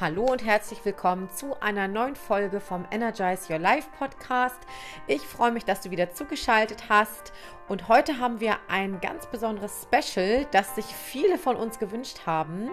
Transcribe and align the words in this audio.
Hallo 0.00 0.24
und 0.24 0.44
herzlich 0.44 0.84
willkommen 0.84 1.30
zu 1.30 1.54
einer 1.60 1.86
neuen 1.86 2.16
Folge 2.16 2.58
vom 2.58 2.84
Energize 2.90 3.52
Your 3.52 3.60
Life 3.60 3.88
Podcast. 3.96 4.58
Ich 5.06 5.20
freue 5.20 5.52
mich, 5.52 5.64
dass 5.64 5.82
du 5.82 5.92
wieder 5.92 6.10
zugeschaltet 6.10 6.88
hast 6.88 7.32
und 7.68 7.86
heute 7.86 8.18
haben 8.18 8.40
wir 8.40 8.56
ein 8.66 9.00
ganz 9.00 9.28
besonderes 9.28 9.86
Special, 9.86 10.48
das 10.50 10.74
sich 10.74 10.86
viele 10.86 11.38
von 11.38 11.54
uns 11.54 11.78
gewünscht 11.78 12.22
haben, 12.26 12.70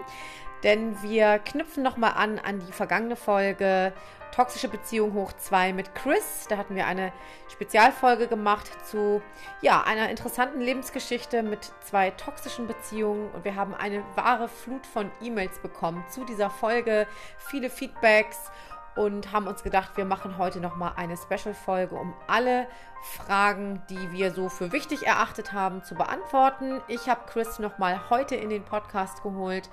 denn 0.62 1.00
wir 1.02 1.38
knüpfen 1.38 1.82
nochmal 1.82 2.12
an 2.16 2.38
an 2.38 2.60
die 2.66 2.72
vergangene 2.72 3.16
Folge 3.16 3.92
Toxische 4.32 4.68
Beziehung 4.68 5.12
hoch 5.12 5.34
2 5.34 5.74
mit 5.74 5.94
Chris. 5.94 6.46
Da 6.48 6.56
hatten 6.56 6.74
wir 6.74 6.86
eine 6.86 7.12
Spezialfolge 7.50 8.28
gemacht 8.28 8.70
zu 8.86 9.20
ja, 9.60 9.82
einer 9.82 10.08
interessanten 10.08 10.60
Lebensgeschichte 10.62 11.42
mit 11.42 11.70
zwei 11.80 12.10
toxischen 12.12 12.66
Beziehungen 12.66 13.30
und 13.32 13.44
wir 13.44 13.56
haben 13.56 13.74
eine 13.74 14.02
wahre 14.14 14.48
Flut 14.48 14.86
von 14.86 15.10
E-Mails 15.20 15.58
bekommen 15.58 16.02
zu 16.08 16.24
dieser 16.24 16.48
Folge, 16.48 17.06
viele 17.36 17.68
Feedbacks 17.68 18.50
und 18.96 19.32
haben 19.32 19.46
uns 19.46 19.62
gedacht, 19.62 19.96
wir 19.96 20.06
machen 20.06 20.38
heute 20.38 20.60
nochmal 20.60 20.92
eine 20.96 21.16
Special-Folge, 21.16 21.94
um 21.94 22.14
alle 22.26 22.66
Fragen, 23.02 23.82
die 23.90 24.12
wir 24.12 24.32
so 24.32 24.48
für 24.48 24.72
wichtig 24.72 25.06
erachtet 25.06 25.52
haben, 25.52 25.82
zu 25.82 25.94
beantworten. 25.94 26.80
Ich 26.88 27.08
habe 27.08 27.22
Chris 27.26 27.58
nochmal 27.58 28.08
heute 28.10 28.36
in 28.36 28.48
den 28.48 28.64
Podcast 28.64 29.22
geholt 29.22 29.68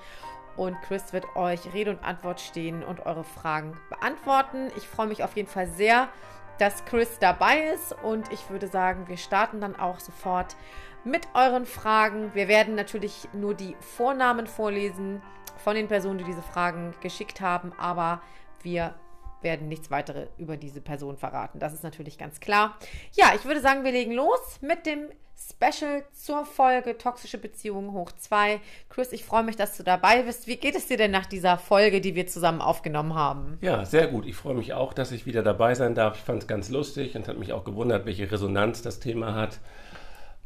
und 0.60 0.82
Chris 0.82 1.14
wird 1.14 1.38
euch 1.38 1.74
Rede 1.74 1.92
und 1.92 2.04
Antwort 2.04 2.42
stehen 2.42 2.84
und 2.84 3.06
eure 3.06 3.24
Fragen 3.24 3.78
beantworten. 3.90 4.68
Ich 4.76 4.86
freue 4.86 5.08
mich 5.08 5.24
auf 5.24 5.38
jeden 5.38 5.48
Fall 5.48 5.68
sehr, 5.68 6.10
dass 6.58 6.84
Chris 6.84 7.18
dabei 7.18 7.72
ist 7.74 7.96
und 8.04 8.30
ich 8.34 8.50
würde 8.50 8.68
sagen, 8.68 9.08
wir 9.08 9.16
starten 9.16 9.62
dann 9.62 9.78
auch 9.78 10.02
sofort 10.02 10.58
mit 11.06 11.30
euren 11.34 11.66
Fragen. 11.66 12.32
Wir 12.34 12.50
werden 12.50 12.76
natürlich 12.76 13.30
nur 13.32 13.54
die 13.54 13.78
Vornamen 13.80 14.48
vorlesen 14.48 15.22
von 15.64 15.76
den 15.76 15.88
Personen, 15.88 16.18
die 16.18 16.26
diese 16.26 16.42
Fragen 16.42 16.94
geschickt 17.00 17.40
haben, 17.40 17.72
aber 17.78 18.22
wir 18.62 18.96
werden 19.42 19.68
nichts 19.68 19.92
weiteres 19.92 20.30
über 20.38 20.58
diese 20.58 20.82
Person 20.82 21.18
verraten. 21.18 21.60
Das 21.60 21.74
ist 21.74 21.84
natürlich 21.84 22.18
ganz 22.18 22.40
klar. 22.40 22.78
Ja, 23.14 23.34
ich 23.36 23.46
würde 23.46 23.62
sagen, 23.62 23.84
wir 23.84 23.92
legen 23.92 24.12
los 24.12 24.60
mit 24.62 24.86
dem 24.86 25.10
Special 25.40 26.04
zur 26.12 26.46
Folge 26.46 26.98
Toxische 26.98 27.38
Beziehungen 27.38 27.94
hoch 27.94 28.12
2. 28.12 28.60
Chris, 28.90 29.14
ich 29.14 29.24
freue 29.24 29.44
mich, 29.44 29.56
dass 29.56 29.78
du 29.78 29.84
dabei 29.84 30.24
bist. 30.24 30.48
Wie 30.48 30.58
geht 30.58 30.76
es 30.76 30.88
dir 30.88 30.98
denn 30.98 31.12
nach 31.12 31.26
dieser 31.26 31.58
Folge, 31.58 32.02
die 32.02 32.14
wir 32.14 32.28
zusammen 32.28 32.62
aufgenommen 32.62 33.16
haben? 33.16 33.58
Ja, 33.62 33.86
sehr 33.86 34.08
gut. 34.08 34.26
Ich 34.26 34.36
freue 34.36 34.56
mich 34.56 34.74
auch, 34.74 34.94
dass 34.94 35.12
ich 35.12 35.26
wieder 35.26 35.42
dabei 35.42 35.76
sein 35.76 35.96
darf. 35.96 36.18
Ich 36.18 36.24
fand 36.24 36.42
es 36.42 36.48
ganz 36.48 36.70
lustig 36.70 37.16
und 37.16 37.28
hat 37.28 37.38
mich 37.38 37.54
auch 37.54 37.64
gewundert, 37.64 38.06
welche 38.06 38.30
Resonanz 38.30 38.82
das 38.82 39.00
Thema 39.00 39.34
hat, 39.34 39.60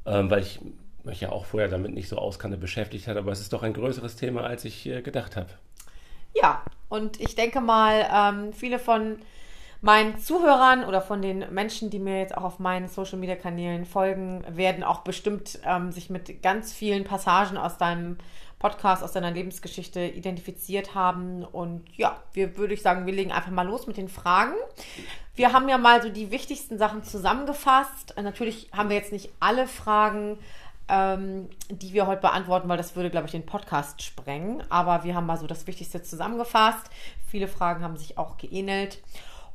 ähm, 0.05 0.29
weil 0.29 0.41
ich 0.41 0.61
mich 1.03 1.21
ja 1.21 1.31
auch 1.31 1.45
vorher 1.45 1.69
damit 1.69 1.93
nicht 1.93 2.07
so 2.07 2.17
auskannte 2.17 2.57
beschäftigt 2.57 3.07
hat. 3.07 3.17
Aber 3.17 3.31
es 3.31 3.39
ist 3.39 3.51
doch 3.51 3.63
ein 3.63 3.73
größeres 3.73 4.15
Thema, 4.15 4.43
als 4.43 4.63
ich 4.63 4.85
äh, 4.85 5.01
gedacht 5.01 5.35
habe. 5.35 5.49
Ja, 6.33 6.63
und 6.89 7.19
ich 7.19 7.35
denke 7.35 7.61
mal, 7.61 8.07
ähm, 8.11 8.53
viele 8.53 8.79
von 8.79 9.19
meinen 9.81 10.17
Zuhörern 10.17 10.85
oder 10.85 11.01
von 11.01 11.21
den 11.21 11.45
Menschen, 11.53 11.89
die 11.89 11.99
mir 11.99 12.19
jetzt 12.19 12.37
auch 12.37 12.43
auf 12.43 12.59
meinen 12.59 12.87
Social 12.87 13.19
Media 13.19 13.35
Kanälen 13.35 13.85
folgen, 13.85 14.43
werden 14.47 14.83
auch 14.83 15.01
bestimmt 15.01 15.59
ähm, 15.65 15.91
sich 15.91 16.09
mit 16.09 16.41
ganz 16.41 16.71
vielen 16.71 17.03
Passagen 17.03 17.57
aus 17.57 17.77
deinem 17.77 18.17
Podcast, 18.59 19.03
aus 19.03 19.11
deiner 19.11 19.31
Lebensgeschichte 19.31 19.99
identifiziert 19.99 20.95
haben. 20.95 21.43
Und 21.43 21.83
ja, 21.97 22.15
wir 22.31 22.55
würde 22.55 22.73
ich 22.73 22.81
sagen, 22.81 23.05
wir 23.05 23.13
legen 23.13 23.33
einfach 23.33 23.51
mal 23.51 23.67
los 23.67 23.85
mit 23.85 23.97
den 23.97 24.07
Fragen. 24.07 24.53
Wir 25.35 25.51
haben 25.51 25.67
ja 25.67 25.77
mal 25.77 26.01
so 26.01 26.07
die 26.07 26.31
wichtigsten 26.31 26.77
Sachen 26.77 27.03
zusammengefasst. 27.03 28.13
Natürlich 28.15 28.69
haben 28.71 28.87
wir 28.87 28.95
jetzt 28.95 29.11
nicht 29.11 29.33
alle 29.41 29.67
Fragen 29.67 30.37
ähm, 30.93 31.49
die 31.71 31.93
wir 31.93 32.05
heute 32.05 32.21
beantworten, 32.21 32.69
weil 32.69 32.77
das 32.77 32.95
würde, 32.95 33.09
glaube 33.09 33.25
ich, 33.25 33.31
den 33.31 33.47
Podcast 33.47 34.03
sprengen. 34.03 34.63
Aber 34.69 35.03
wir 35.03 35.15
haben 35.15 35.25
mal 35.25 35.37
so 35.37 35.47
das 35.47 35.65
Wichtigste 35.65 36.03
zusammengefasst. 36.03 36.87
Viele 37.25 37.47
Fragen 37.47 37.83
haben 37.83 37.97
sich 37.97 38.19
auch 38.19 38.37
geähnelt. 38.37 38.99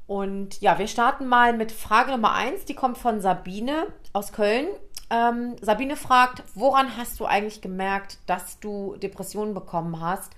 Und 0.09 0.61
ja, 0.61 0.79
wir 0.79 0.89
starten 0.89 1.29
mal 1.29 1.53
mit 1.53 1.71
Frage 1.71 2.11
Nummer 2.11 2.33
eins. 2.33 2.65
Die 2.65 2.75
kommt 2.75 2.99
von 2.99 3.21
Sabine 3.21 3.87
aus 4.13 4.33
Köln. 4.33 4.67
Ähm, 5.11 5.55
Sabine 5.61 5.95
fragt, 5.95 6.43
woran 6.55 6.97
hast 6.97 7.21
du 7.21 7.25
eigentlich 7.25 7.61
gemerkt, 7.61 8.19
dass 8.27 8.59
du 8.59 8.97
Depressionen 8.97 9.55
bekommen 9.55 10.01
hast? 10.01 10.33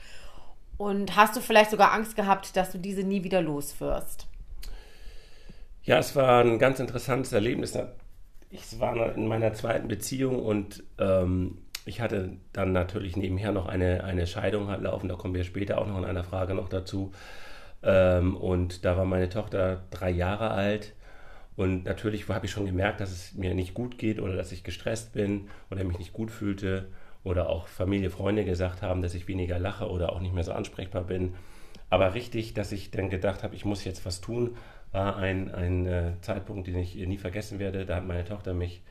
Und 0.77 1.17
hast 1.17 1.35
du 1.35 1.41
vielleicht 1.41 1.71
sogar 1.71 1.93
Angst 1.93 2.15
gehabt, 2.15 2.57
dass 2.57 2.73
du 2.73 2.79
diese 2.79 3.05
nie 3.05 3.25
wieder 3.25 3.41
los 3.41 3.81
wirst? 3.81 4.27
Ja, 5.83 5.99
es 5.99 6.15
war 6.15 6.45
ein 6.45 6.59
ganz 6.59 6.79
interessantes 6.79 7.33
Erlebnis. 7.33 7.73
Ich 8.51 8.81
war 8.81 9.15
in 9.15 9.29
meiner 9.29 9.55
zweiten 9.55 9.87
Beziehung 9.87 10.45
und 10.45 10.83
ähm, 10.99 11.59
ich 11.87 12.01
hatte 12.01 12.37
dann 12.53 12.73
natürlich 12.73 13.17
nebenher 13.17 13.53
noch 13.53 13.67
eine, 13.67 14.03
eine 14.05 14.27
Scheidung 14.27 14.69
halt 14.69 14.83
laufen. 14.83 15.09
Da 15.09 15.15
kommen 15.15 15.35
wir 15.35 15.45
später 15.45 15.79
auch 15.79 15.87
noch 15.87 15.99
in 15.99 16.05
einer 16.05 16.25
Frage 16.25 16.55
noch 16.55 16.69
dazu. 16.69 17.13
Ähm, 17.83 18.37
und 18.37 18.85
da 18.85 18.97
war 18.97 19.05
meine 19.05 19.29
Tochter 19.29 19.85
drei 19.91 20.11
Jahre 20.11 20.51
alt. 20.51 20.95
Und 21.57 21.85
natürlich 21.85 22.29
habe 22.29 22.47
ich 22.47 22.53
schon 22.53 22.67
gemerkt, 22.67 23.01
dass 23.01 23.13
es 23.13 23.35
mir 23.35 23.55
nicht 23.55 23.73
gut 23.75 23.99
geht 23.99 24.21
oder 24.21 24.35
dass 24.35 24.53
ich 24.53 24.65
gestresst 24.65 25.13
bin 25.13 25.49
oder 25.71 25.85
mich 25.85 25.99
nicht 25.99 26.13
gut 26.13 26.31
fühlte. 26.31 26.89
Oder 27.23 27.51
auch 27.51 27.69
Familie, 27.69 28.11
Freunde 28.11 28.45
gesagt 28.45 28.83
haben, 28.83 29.03
dass 29.03 29.15
ich 29.15 29.29
weniger 29.29 29.59
lache 29.59 29.91
oder 29.91 30.13
auch 30.13 30.21
nicht 30.21 30.35
mehr 30.35 30.45
so 30.45 30.53
ansprechbar 30.53 31.05
bin. 31.05 31.35
Aber 31.91 32.15
richtig, 32.15 32.55
dass 32.55 32.73
ich 32.73 32.91
dann 32.91 33.11
gedacht 33.11 33.43
habe, 33.43 33.55
ich 33.55 33.65
muss 33.65 33.85
jetzt 33.85 34.07
was 34.07 34.21
tun, 34.21 34.57
war 34.93 35.17
ein, 35.17 35.53
ein 35.55 35.87
äh, 35.87 36.13
Zeitpunkt, 36.21 36.67
den 36.67 36.79
ich 36.79 36.95
nie 36.95 37.19
vergessen 37.19 37.59
werde. 37.59 37.87
Da 37.87 37.97
hat 37.97 38.07
meine 38.07 38.25
Tochter 38.25 38.55
mich 38.55 38.83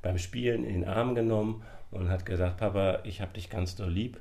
beim 0.00 0.18
Spielen 0.18 0.64
in 0.64 0.82
den 0.82 0.88
Arm 0.88 1.14
genommen 1.14 1.62
und 1.90 2.08
hat 2.08 2.26
gesagt, 2.26 2.58
Papa, 2.58 3.00
ich 3.04 3.20
habe 3.20 3.34
dich 3.34 3.50
ganz 3.50 3.76
doll 3.76 3.90
lieb. 3.90 4.18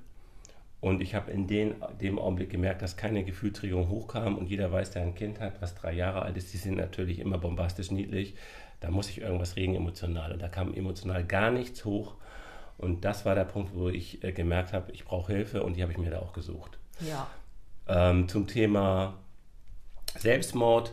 Und 0.81 1.01
ich 1.01 1.13
habe 1.13 1.31
in 1.31 1.45
den, 1.45 1.75
dem 2.01 2.17
Augenblick 2.17 2.49
gemerkt, 2.49 2.81
dass 2.81 2.97
keine 2.97 3.23
Gefühlsregung 3.23 3.87
hochkam. 3.89 4.37
Und 4.37 4.49
jeder 4.49 4.71
weiß, 4.71 4.91
der 4.91 5.03
ein 5.03 5.13
Kind 5.13 5.39
hat, 5.39 5.61
was 5.61 5.75
drei 5.75 5.93
Jahre 5.93 6.23
alt 6.23 6.35
ist, 6.37 6.53
die 6.53 6.57
sind 6.57 6.75
natürlich 6.75 7.19
immer 7.19 7.37
bombastisch 7.37 7.91
niedlich. 7.91 8.33
Da 8.79 8.89
muss 8.89 9.09
ich 9.09 9.21
irgendwas 9.21 9.55
regen 9.55 9.75
emotional. 9.75 10.31
Und 10.33 10.41
da 10.41 10.49
kam 10.49 10.73
emotional 10.73 11.23
gar 11.23 11.51
nichts 11.51 11.85
hoch. 11.85 12.15
Und 12.79 13.05
das 13.05 13.25
war 13.25 13.35
der 13.35 13.45
Punkt, 13.45 13.75
wo 13.75 13.89
ich 13.89 14.23
äh, 14.23 14.31
gemerkt 14.31 14.73
habe, 14.73 14.91
ich 14.91 15.05
brauche 15.05 15.31
Hilfe 15.31 15.61
und 15.61 15.77
die 15.77 15.83
habe 15.83 15.91
ich 15.91 15.99
mir 15.99 16.09
da 16.09 16.17
auch 16.17 16.33
gesucht. 16.33 16.79
Ja. 16.99 17.27
Ähm, 17.87 18.27
zum 18.27 18.47
Thema 18.47 19.13
Selbstmord 20.17 20.91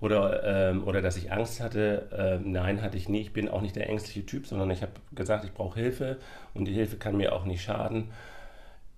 oder, 0.00 0.70
ähm, 0.70 0.84
oder 0.86 1.02
dass 1.02 1.16
ich 1.16 1.32
Angst 1.32 1.60
hatte, 1.60 2.08
ähm, 2.16 2.52
nein, 2.52 2.82
hatte 2.82 2.96
ich 2.96 3.08
nie. 3.08 3.20
Ich 3.20 3.32
bin 3.32 3.48
auch 3.48 3.62
nicht 3.62 3.76
der 3.76 3.88
ängstliche 3.88 4.26
Typ, 4.26 4.46
sondern 4.46 4.70
ich 4.70 4.82
habe 4.82 4.92
gesagt, 5.14 5.44
ich 5.44 5.52
brauche 5.52 5.78
Hilfe 5.78 6.18
und 6.54 6.66
die 6.66 6.72
Hilfe 6.72 6.96
kann 6.96 7.16
mir 7.16 7.32
auch 7.32 7.44
nicht 7.44 7.62
schaden 7.62 8.10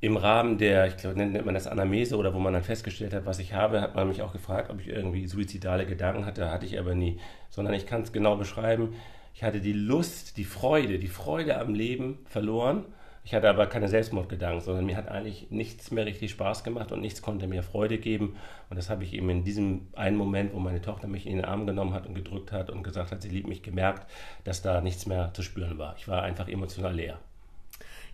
im 0.01 0.17
Rahmen 0.17 0.59
der, 0.59 0.87
ich 0.87 0.97
glaube, 0.97 1.17
nennt 1.17 1.45
man 1.45 1.55
das 1.55 1.67
Anamese 1.67 2.17
oder 2.17 2.33
wo 2.33 2.39
man 2.39 2.53
dann 2.53 2.63
festgestellt 2.63 3.13
hat, 3.15 3.27
was 3.27 3.41
ich 3.41 3.55
habe, 3.55 3.81
hat 3.81 3.97
man 3.97 4.07
mich 4.07 4.23
auch 4.23 4.33
gefragt, 4.33 4.71
ob 4.71 4.81
ich 4.81 4.89
irgendwie 4.89 5.27
suizidale 5.27 5.87
Gedanken 5.87 6.25
hatte. 6.25 6.51
Hatte 6.51 6.67
ich 6.67 6.79
aber 6.79 6.95
nie. 6.95 7.19
Sondern 7.51 7.75
ich 7.75 7.87
kann 7.87 8.03
es 8.03 8.13
genau 8.13 8.37
beschreiben. 8.37 8.95
Ich 9.35 9.43
hatte 9.43 9.61
die 9.61 9.73
Lust, 9.73 10.37
die 10.37 10.45
Freude, 10.45 10.99
die 10.99 11.09
Freude 11.09 11.59
am 11.59 11.75
Leben 11.75 12.19
verloren. 12.27 12.85
Ich 13.29 13.35
hatte 13.35 13.51
aber 13.51 13.67
keine 13.67 13.89
Selbstmordgedanken, 13.89 14.63
sondern 14.63 14.87
mir 14.87 14.97
hat 14.97 15.09
eigentlich 15.09 15.51
nichts 15.51 15.91
mehr 15.91 16.07
richtig 16.07 16.31
Spaß 16.31 16.65
gemacht 16.65 16.93
und 16.93 17.03
nichts 17.03 17.21
konnte 17.21 17.47
mir 17.47 17.63
Freude 17.63 17.99
geben. 17.99 18.39
Und 18.71 18.79
das 18.79 18.89
habe 18.89 19.05
ich 19.05 19.13
eben 19.13 19.29
in 19.29 19.45
diesem 19.45 19.89
einen 19.95 20.17
Moment, 20.17 20.55
wo 20.55 20.59
meine 20.61 20.81
Tochter 20.81 21.09
mich 21.09 21.27
in 21.27 21.37
den 21.37 21.45
Arm 21.45 21.67
genommen 21.67 21.93
hat 21.93 22.07
und 22.07 22.15
gedrückt 22.15 22.53
hat 22.53 22.71
und 22.71 22.83
gesagt 22.83 23.13
hat, 23.13 23.21
sie 23.21 23.29
liebt 23.29 23.47
mich, 23.47 23.63
gemerkt, 23.63 24.11
dass 24.45 24.63
da 24.63 24.81
nichts 24.81 25.05
mehr 25.05 25.35
zu 25.35 25.43
spüren 25.43 25.77
war. 25.77 25.95
Ich 25.99 26.09
war 26.09 26.23
einfach 26.23 26.49
emotional 26.49 26.95
leer. 26.95 27.19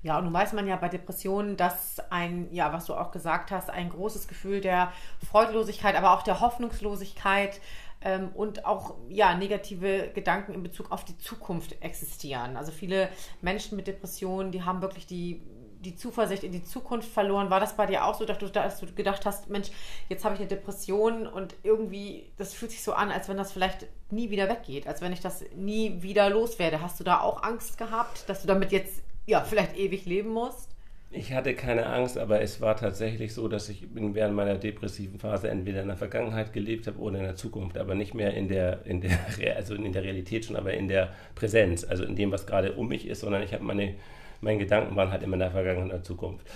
Ja, 0.02 0.19
und 0.19 0.25
nun 0.25 0.32
weiß 0.32 0.52
man 0.52 0.66
ja 0.66 0.75
bei 0.75 0.88
Depressionen, 0.88 1.56
dass 1.56 2.00
ein, 2.10 2.52
ja, 2.52 2.72
was 2.72 2.86
du 2.86 2.94
auch 2.94 3.12
gesagt 3.12 3.52
hast, 3.52 3.70
ein 3.70 3.91
großes 3.91 4.26
Gefühl 4.26 4.60
der 4.60 4.92
Freudlosigkeit, 5.31 5.94
aber 5.94 6.12
auch 6.12 6.22
der 6.22 6.41
Hoffnungslosigkeit 6.41 7.60
ähm, 8.04 8.28
und 8.34 8.65
auch 8.65 8.97
ja, 9.09 9.34
negative 9.34 10.10
Gedanken 10.15 10.54
in 10.54 10.62
Bezug 10.62 10.92
auf 10.92 11.04
die 11.04 11.19
Zukunft 11.19 11.82
existieren. 11.82 12.56
Also 12.56 12.70
viele 12.70 13.09
Menschen 13.42 13.76
mit 13.76 13.87
Depressionen, 13.87 14.53
die 14.53 14.62
haben 14.62 14.82
wirklich 14.82 15.06
die 15.06 15.42
die 15.84 15.97
Zuversicht 15.97 16.44
in 16.44 16.53
die 16.53 16.64
Zukunft 16.64 17.09
verloren. 17.09 17.50
War 17.50 17.60
das 17.60 17.76
bei 17.76 17.87
dir 17.87 18.05
auch 18.05 18.14
so, 18.14 18.25
dass 18.25 18.38
du, 18.38 18.49
dass 18.49 18.81
du 18.81 18.87
gedacht 18.87 19.26
hast, 19.26 19.50
Mensch, 19.50 19.69
jetzt 20.08 20.25
habe 20.25 20.34
ich 20.34 20.40
eine 20.40 20.49
Depression 20.49 21.26
und 21.26 21.55
irgendwie, 21.62 22.32
das 22.37 22.55
fühlt 22.55 22.70
sich 22.70 22.82
so 22.82 22.94
an, 22.94 23.11
als 23.11 23.28
wenn 23.28 23.37
das 23.37 23.52
vielleicht 23.52 23.87
nie 24.11 24.31
wieder 24.31 24.49
weggeht, 24.49 24.87
als 24.87 25.00
wenn 25.02 25.12
ich 25.12 25.20
das 25.20 25.44
nie 25.55 26.02
wieder 26.02 26.31
loswerde. 26.31 26.81
Hast 26.81 26.99
du 27.00 27.05
da 27.05 27.20
auch 27.20 27.43
Angst 27.43 27.78
gehabt, 27.78 28.28
dass 28.28 28.43
du 28.43 28.49
damit 28.49 28.73
jetzt 28.73 29.02
ja, 29.26 29.43
vielleicht 29.43 29.76
ewig 29.76 30.06
leben 30.06 30.31
musst? 30.31 30.74
Ich 31.10 31.32
hatte 31.32 31.54
keine 31.54 31.86
Angst, 31.86 32.18
aber 32.18 32.40
es 32.40 32.60
war 32.60 32.76
tatsächlich 32.76 33.34
so, 33.34 33.46
dass 33.46 33.68
ich 33.68 33.86
während 33.92 34.34
meiner 34.34 34.56
depressiven 34.56 35.20
Phase 35.20 35.48
entweder 35.48 35.82
in 35.82 35.88
der 35.88 35.96
Vergangenheit 35.96 36.52
gelebt 36.52 36.88
habe 36.88 36.98
oder 36.98 37.18
in 37.18 37.24
der 37.24 37.36
Zukunft, 37.36 37.78
aber 37.78 37.94
nicht 37.94 38.14
mehr 38.14 38.34
in 38.34 38.48
der, 38.48 38.84
in 38.84 39.00
der, 39.00 39.16
also 39.56 39.74
in 39.74 39.92
der 39.92 40.02
Realität 40.02 40.44
schon, 40.44 40.56
aber 40.56 40.74
in 40.74 40.88
der 40.88 41.12
Präsenz, 41.36 41.84
also 41.84 42.02
in 42.04 42.16
dem, 42.16 42.32
was 42.32 42.46
gerade 42.46 42.72
um 42.72 42.88
mich 42.88 43.06
ist, 43.06 43.20
sondern 43.20 43.42
ich 43.42 43.54
habe 43.54 43.62
meine, 43.62 43.94
meine 44.40 44.58
Gedanken 44.58 44.96
waren 44.96 45.12
halt 45.12 45.22
immer 45.22 45.34
in 45.34 45.40
der 45.40 45.52
Vergangenheit 45.52 45.84
und 45.84 45.90
der 45.90 46.02
Zukunft. 46.02 46.46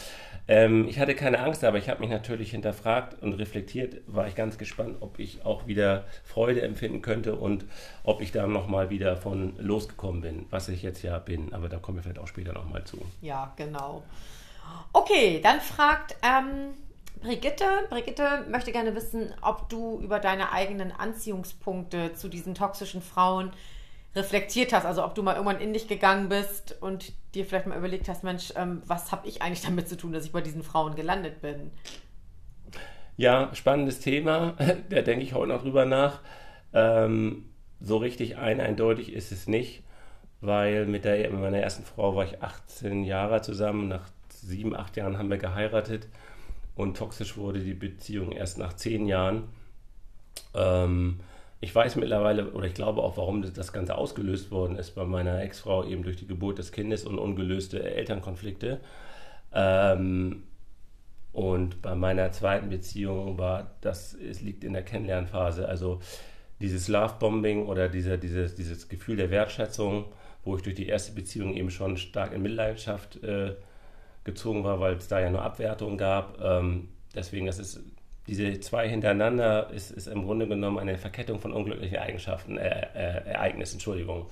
Ähm, 0.50 0.88
ich 0.88 0.98
hatte 0.98 1.14
keine 1.14 1.40
Angst, 1.40 1.62
aber 1.62 1.76
ich 1.76 1.90
habe 1.90 2.00
mich 2.00 2.08
natürlich 2.08 2.50
hinterfragt 2.50 3.22
und 3.22 3.34
reflektiert, 3.34 4.00
war 4.06 4.26
ich 4.26 4.34
ganz 4.34 4.56
gespannt, 4.56 4.96
ob 5.00 5.18
ich 5.18 5.44
auch 5.44 5.66
wieder 5.66 6.04
Freude 6.24 6.62
empfinden 6.62 7.02
könnte 7.02 7.36
und 7.36 7.66
ob 8.02 8.22
ich 8.22 8.32
da 8.32 8.46
nochmal 8.46 8.88
wieder 8.88 9.16
von 9.16 9.52
losgekommen 9.58 10.22
bin, 10.22 10.46
was 10.48 10.70
ich 10.70 10.82
jetzt 10.82 11.02
ja 11.02 11.18
bin. 11.18 11.52
Aber 11.52 11.68
da 11.68 11.76
kommen 11.76 11.98
wir 11.98 12.02
vielleicht 12.02 12.18
auch 12.18 12.26
später 12.26 12.54
nochmal 12.54 12.82
zu. 12.84 12.98
Ja, 13.20 13.52
genau. 13.56 14.02
Okay, 14.92 15.40
dann 15.42 15.60
fragt 15.60 16.16
ähm, 16.22 16.74
Brigitte, 17.20 17.64
Brigitte 17.90 18.46
möchte 18.48 18.72
gerne 18.72 18.94
wissen, 18.94 19.32
ob 19.42 19.68
du 19.68 20.00
über 20.00 20.18
deine 20.18 20.52
eigenen 20.52 20.92
Anziehungspunkte 20.92 22.14
zu 22.14 22.28
diesen 22.28 22.54
toxischen 22.54 23.02
Frauen 23.02 23.52
reflektiert 24.14 24.72
hast. 24.72 24.84
Also 24.84 25.04
ob 25.04 25.14
du 25.14 25.22
mal 25.22 25.34
irgendwann 25.34 25.60
in 25.60 25.72
dich 25.72 25.88
gegangen 25.88 26.28
bist 26.28 26.76
und 26.80 27.12
dir 27.34 27.44
vielleicht 27.44 27.66
mal 27.66 27.78
überlegt 27.78 28.08
hast, 28.08 28.24
Mensch, 28.24 28.52
ähm, 28.56 28.82
was 28.86 29.12
habe 29.12 29.28
ich 29.28 29.42
eigentlich 29.42 29.62
damit 29.62 29.88
zu 29.88 29.96
tun, 29.96 30.12
dass 30.12 30.24
ich 30.24 30.32
bei 30.32 30.40
diesen 30.40 30.62
Frauen 30.62 30.94
gelandet 30.94 31.40
bin? 31.40 31.70
Ja, 33.16 33.50
spannendes 33.52 34.00
Thema. 34.00 34.54
Da 34.90 35.02
denke 35.02 35.24
ich 35.24 35.34
heute 35.34 35.52
noch 35.52 35.62
drüber 35.62 35.84
nach. 35.84 36.20
Ähm, 36.72 37.50
so 37.80 37.96
richtig 37.96 38.36
ein 38.38 38.60
eindeutig 38.60 39.12
ist 39.12 39.32
es 39.32 39.46
nicht, 39.46 39.82
weil 40.40 40.86
mit, 40.86 41.04
der, 41.04 41.30
mit 41.30 41.40
meiner 41.40 41.58
ersten 41.58 41.84
Frau 41.84 42.14
war 42.16 42.24
ich 42.24 42.42
18 42.42 43.04
Jahre 43.04 43.42
zusammen. 43.42 43.88
Nach 43.88 44.08
sieben, 44.40 44.74
acht 44.74 44.96
Jahren 44.96 45.18
haben 45.18 45.30
wir 45.30 45.38
geheiratet 45.38 46.08
und 46.74 46.96
toxisch 46.96 47.36
wurde 47.36 47.60
die 47.60 47.74
Beziehung 47.74 48.32
erst 48.32 48.58
nach 48.58 48.74
zehn 48.74 49.06
Jahren. 49.06 49.44
Ähm, 50.54 51.20
ich 51.60 51.74
weiß 51.74 51.96
mittlerweile 51.96 52.52
oder 52.52 52.66
ich 52.66 52.74
glaube 52.74 53.02
auch, 53.02 53.16
warum 53.16 53.42
das 53.42 53.72
Ganze 53.72 53.96
ausgelöst 53.96 54.50
worden 54.50 54.76
ist 54.76 54.94
bei 54.94 55.04
meiner 55.04 55.42
Ex-Frau 55.42 55.84
eben 55.84 56.04
durch 56.04 56.16
die 56.16 56.26
Geburt 56.26 56.58
des 56.58 56.70
Kindes 56.70 57.04
und 57.04 57.18
ungelöste 57.18 57.82
Elternkonflikte. 57.82 58.80
Ähm, 59.52 60.44
und 61.32 61.82
bei 61.82 61.94
meiner 61.94 62.30
zweiten 62.32 62.68
Beziehung 62.68 63.38
war 63.38 63.72
das, 63.80 64.14
es 64.14 64.40
liegt 64.40 64.64
in 64.64 64.72
der 64.72 64.84
Kennenlernphase. 64.84 65.68
Also 65.68 66.00
dieses 66.60 66.88
Lovebombing 66.88 67.66
oder 67.66 67.88
diese, 67.88 68.18
dieses, 68.18 68.54
dieses 68.54 68.88
Gefühl 68.88 69.16
der 69.16 69.30
Wertschätzung, 69.30 70.06
wo 70.44 70.56
ich 70.56 70.62
durch 70.62 70.76
die 70.76 70.86
erste 70.86 71.12
Beziehung 71.12 71.54
eben 71.54 71.70
schon 71.70 71.96
stark 71.96 72.32
in 72.32 72.42
Mitleidenschaft 72.42 73.22
äh, 73.22 73.54
gezogen 74.28 74.62
war, 74.64 74.78
weil 74.80 74.94
es 74.94 75.08
da 75.08 75.20
ja 75.20 75.30
nur 75.30 75.42
Abwertung 75.42 75.96
gab. 75.98 76.40
Ähm, 76.40 76.88
deswegen, 77.14 77.46
das 77.46 77.58
ist 77.58 77.80
diese 78.28 78.60
zwei 78.60 78.88
hintereinander 78.88 79.70
ist, 79.70 79.90
ist 79.90 80.06
im 80.06 80.24
Grunde 80.24 80.46
genommen 80.46 80.78
eine 80.78 80.98
Verkettung 80.98 81.40
von 81.40 81.52
unglücklichen 81.52 81.96
Eigenschaften, 81.96 82.58
äh, 82.58 82.86
äh, 82.94 83.30
Ereignissen, 83.30 83.76
Entschuldigung. 83.76 84.26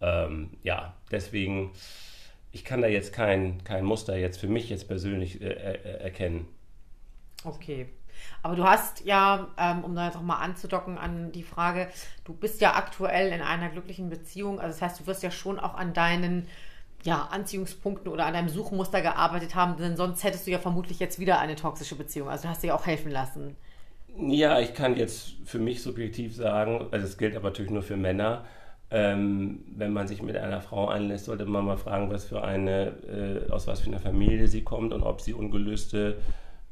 Ähm, 0.00 0.50
ja, 0.64 0.94
deswegen, 1.12 1.70
ich 2.50 2.64
kann 2.64 2.82
da 2.82 2.88
jetzt 2.88 3.12
kein, 3.12 3.62
kein 3.62 3.84
Muster 3.84 4.16
jetzt 4.16 4.40
für 4.40 4.48
mich 4.48 4.68
jetzt 4.68 4.88
persönlich 4.88 5.40
äh, 5.40 5.46
äh 5.46 6.02
erkennen. 6.02 6.48
Okay. 7.44 7.86
Aber 8.42 8.56
du 8.56 8.64
hast 8.64 9.04
ja, 9.04 9.48
ähm, 9.56 9.84
um 9.84 9.94
da 9.94 10.06
jetzt 10.06 10.16
auch 10.16 10.22
mal 10.22 10.40
anzudocken 10.40 10.98
an 10.98 11.30
die 11.32 11.44
Frage, 11.44 11.88
du 12.24 12.34
bist 12.34 12.60
ja 12.60 12.74
aktuell 12.74 13.32
in 13.32 13.40
einer 13.40 13.68
glücklichen 13.68 14.10
Beziehung. 14.10 14.60
Also 14.60 14.78
das 14.78 14.82
heißt, 14.82 15.00
du 15.00 15.06
wirst 15.06 15.22
ja 15.22 15.30
schon 15.30 15.60
auch 15.60 15.74
an 15.74 15.94
deinen 15.94 16.48
ja, 17.02 17.28
Anziehungspunkten 17.30 18.10
oder 18.10 18.26
an 18.26 18.34
deinem 18.34 18.48
Suchmuster 18.48 19.02
gearbeitet 19.02 19.54
haben, 19.54 19.76
denn 19.76 19.96
sonst 19.96 20.22
hättest 20.24 20.46
du 20.46 20.50
ja 20.50 20.58
vermutlich 20.58 21.00
jetzt 21.00 21.18
wieder 21.18 21.40
eine 21.40 21.56
toxische 21.56 21.96
Beziehung. 21.96 22.28
Also 22.28 22.44
du 22.44 22.48
hast 22.48 22.68
auch 22.70 22.86
helfen 22.86 23.10
lassen. 23.10 23.56
Ja, 24.16 24.60
ich 24.60 24.74
kann 24.74 24.96
jetzt 24.96 25.34
für 25.44 25.58
mich 25.58 25.82
subjektiv 25.82 26.36
sagen, 26.36 26.86
also 26.90 27.06
es 27.06 27.16
gilt 27.16 27.34
aber 27.34 27.48
natürlich 27.48 27.72
nur 27.72 27.82
für 27.82 27.96
Männer, 27.96 28.44
ähm, 28.90 29.64
wenn 29.74 29.92
man 29.92 30.06
sich 30.06 30.22
mit 30.22 30.36
einer 30.36 30.60
Frau 30.60 30.88
einlässt, 30.88 31.24
sollte 31.24 31.46
man 31.46 31.64
mal 31.64 31.78
fragen, 31.78 32.10
was 32.10 32.26
für 32.26 32.44
eine, 32.44 32.92
äh, 33.48 33.50
aus 33.50 33.66
was 33.66 33.80
für 33.80 33.88
einer 33.88 34.00
Familie 34.00 34.48
sie 34.48 34.62
kommt 34.62 34.92
und 34.92 35.02
ob 35.02 35.22
sie 35.22 35.32
ungelöste 35.32 36.18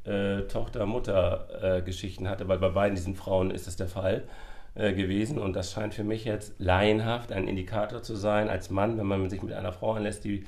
äh, 0.03 0.41
Tochter-Mutter-Geschichten 0.41 2.25
äh, 2.25 2.29
hatte, 2.29 2.47
weil 2.47 2.59
bei 2.59 2.69
beiden 2.69 2.95
diesen 2.95 3.15
Frauen 3.15 3.49
ist 3.49 3.67
es 3.67 3.75
der 3.75 3.87
Fall. 3.87 4.23
Äh, 4.73 4.93
gewesen 4.93 5.37
und 5.37 5.53
das 5.53 5.73
scheint 5.73 5.93
für 5.93 6.05
mich 6.05 6.23
jetzt 6.23 6.53
laienhaft 6.57 7.33
ein 7.33 7.49
Indikator 7.49 8.03
zu 8.03 8.15
sein 8.15 8.47
als 8.47 8.69
Mann, 8.69 8.97
wenn 8.97 9.05
man 9.05 9.29
sich 9.29 9.43
mit 9.43 9.51
einer 9.51 9.73
Frau 9.73 9.95
anlässt, 9.95 10.23
die 10.23 10.45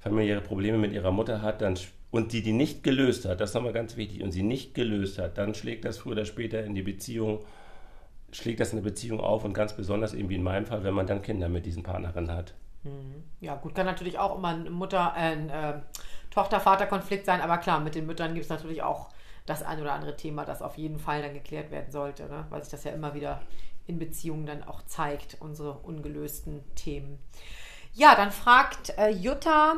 familiäre 0.00 0.42
Probleme 0.42 0.76
mit 0.76 0.92
ihrer 0.92 1.12
Mutter 1.12 1.40
hat 1.40 1.62
dann, 1.62 1.78
und 2.10 2.34
die 2.34 2.42
die 2.42 2.52
nicht 2.52 2.82
gelöst 2.82 3.24
hat, 3.24 3.40
das 3.40 3.50
ist 3.50 3.54
nochmal 3.54 3.72
ganz 3.72 3.96
wichtig, 3.96 4.22
und 4.22 4.32
sie 4.32 4.42
nicht 4.42 4.74
gelöst 4.74 5.18
hat, 5.18 5.38
dann 5.38 5.54
schlägt 5.54 5.86
das 5.86 5.96
früher 5.96 6.12
oder 6.12 6.26
später 6.26 6.62
in 6.62 6.74
die 6.74 6.82
Beziehung, 6.82 7.38
schlägt 8.32 8.60
das 8.60 8.74
in 8.74 8.82
der 8.82 8.90
Beziehung 8.90 9.18
auf 9.18 9.46
und 9.46 9.54
ganz 9.54 9.72
besonders 9.72 10.12
eben 10.12 10.28
wie 10.28 10.34
in 10.34 10.42
meinem 10.42 10.66
Fall, 10.66 10.84
wenn 10.84 10.92
man 10.92 11.06
dann 11.06 11.22
Kinder 11.22 11.48
mit 11.48 11.64
diesen 11.64 11.82
Partnerinnen 11.82 12.32
hat. 12.32 12.52
Mhm. 12.82 13.24
Ja, 13.40 13.54
gut, 13.54 13.74
kann 13.74 13.86
natürlich 13.86 14.18
auch 14.18 14.36
immer 14.36 14.48
ein 14.48 14.70
Mutter, 14.70 15.14
äh, 15.16 15.20
ein 15.20 15.48
äh, 15.48 15.80
Tochter-Vater-Konflikt 16.32 17.24
sein, 17.24 17.40
aber 17.40 17.56
klar, 17.56 17.80
mit 17.80 17.94
den 17.94 18.04
Müttern 18.04 18.34
gibt 18.34 18.44
es 18.44 18.50
natürlich 18.50 18.82
auch 18.82 19.08
das 19.46 19.62
ein 19.62 19.80
oder 19.80 19.92
andere 19.92 20.16
Thema, 20.16 20.44
das 20.44 20.62
auf 20.62 20.78
jeden 20.78 20.98
Fall 20.98 21.22
dann 21.22 21.34
geklärt 21.34 21.70
werden 21.70 21.90
sollte, 21.90 22.24
ne? 22.24 22.46
weil 22.50 22.62
sich 22.62 22.70
das 22.70 22.84
ja 22.84 22.92
immer 22.92 23.14
wieder 23.14 23.42
in 23.86 23.98
Beziehungen 23.98 24.46
dann 24.46 24.64
auch 24.64 24.82
zeigt, 24.86 25.36
unsere 25.40 25.72
ungelösten 25.78 26.64
Themen. 26.74 27.18
Ja, 27.92 28.14
dann 28.14 28.32
fragt 28.32 28.96
äh, 28.98 29.10
Jutta, 29.10 29.74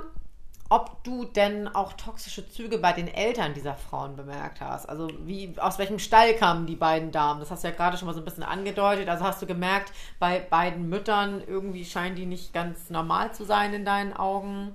ob 0.68 1.02
du 1.04 1.24
denn 1.24 1.68
auch 1.68 1.92
toxische 1.92 2.48
Züge 2.48 2.78
bei 2.78 2.92
den 2.92 3.08
Eltern 3.08 3.54
dieser 3.54 3.74
Frauen 3.74 4.16
bemerkt 4.16 4.60
hast. 4.60 4.88
Also 4.88 5.08
wie, 5.20 5.54
aus 5.58 5.78
welchem 5.78 5.98
Stall 5.98 6.34
kamen 6.34 6.66
die 6.66 6.76
beiden 6.76 7.12
Damen? 7.12 7.40
Das 7.40 7.50
hast 7.50 7.62
du 7.62 7.68
ja 7.68 7.74
gerade 7.74 7.96
schon 7.96 8.06
mal 8.06 8.14
so 8.14 8.20
ein 8.20 8.24
bisschen 8.24 8.42
angedeutet. 8.42 9.08
Also 9.08 9.24
hast 9.24 9.42
du 9.42 9.46
gemerkt, 9.46 9.92
bei 10.18 10.40
beiden 10.40 10.88
Müttern 10.88 11.42
irgendwie 11.46 11.84
scheinen 11.84 12.16
die 12.16 12.26
nicht 12.26 12.52
ganz 12.52 12.90
normal 12.90 13.32
zu 13.32 13.44
sein 13.44 13.74
in 13.74 13.84
deinen 13.84 14.12
Augen? 14.12 14.74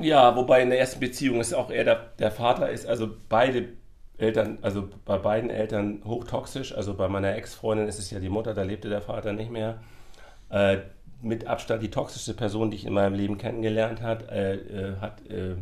Ja, 0.00 0.34
wobei 0.36 0.62
in 0.62 0.70
der 0.70 0.78
ersten 0.78 1.00
Beziehung 1.00 1.40
ist 1.40 1.52
auch 1.52 1.70
eher 1.70 1.84
der, 1.84 1.96
der 2.18 2.30
Vater 2.30 2.70
ist, 2.70 2.86
also 2.86 3.08
beide 3.28 3.68
Eltern, 4.20 4.58
also 4.62 4.88
bei 5.04 5.18
beiden 5.18 5.50
Eltern 5.50 6.02
hochtoxisch. 6.04 6.74
Also 6.74 6.94
bei 6.94 7.08
meiner 7.08 7.34
Ex-Freundin 7.34 7.88
ist 7.88 7.98
es 7.98 8.10
ja 8.10 8.20
die 8.20 8.28
Mutter, 8.28 8.54
da 8.54 8.62
lebte 8.62 8.88
der 8.88 9.00
Vater 9.00 9.32
nicht 9.32 9.50
mehr. 9.50 9.80
Äh, 10.50 10.78
mit 11.22 11.46
Abstand 11.46 11.82
die 11.82 11.90
toxischste 11.90 12.34
Person, 12.34 12.70
die 12.70 12.76
ich 12.76 12.86
in 12.86 12.92
meinem 12.92 13.14
Leben 13.14 13.38
kennengelernt 13.38 14.02
habe, 14.02 14.30
äh, 14.30 14.54
äh, 14.54 14.96
hat 15.00 15.26
äh, 15.28 15.56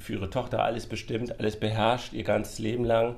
für 0.00 0.14
ihre 0.14 0.30
Tochter 0.30 0.62
alles 0.62 0.86
bestimmt, 0.86 1.38
alles 1.38 1.58
beherrscht, 1.58 2.12
ihr 2.12 2.24
ganzes 2.24 2.58
Leben 2.58 2.84
lang. 2.84 3.16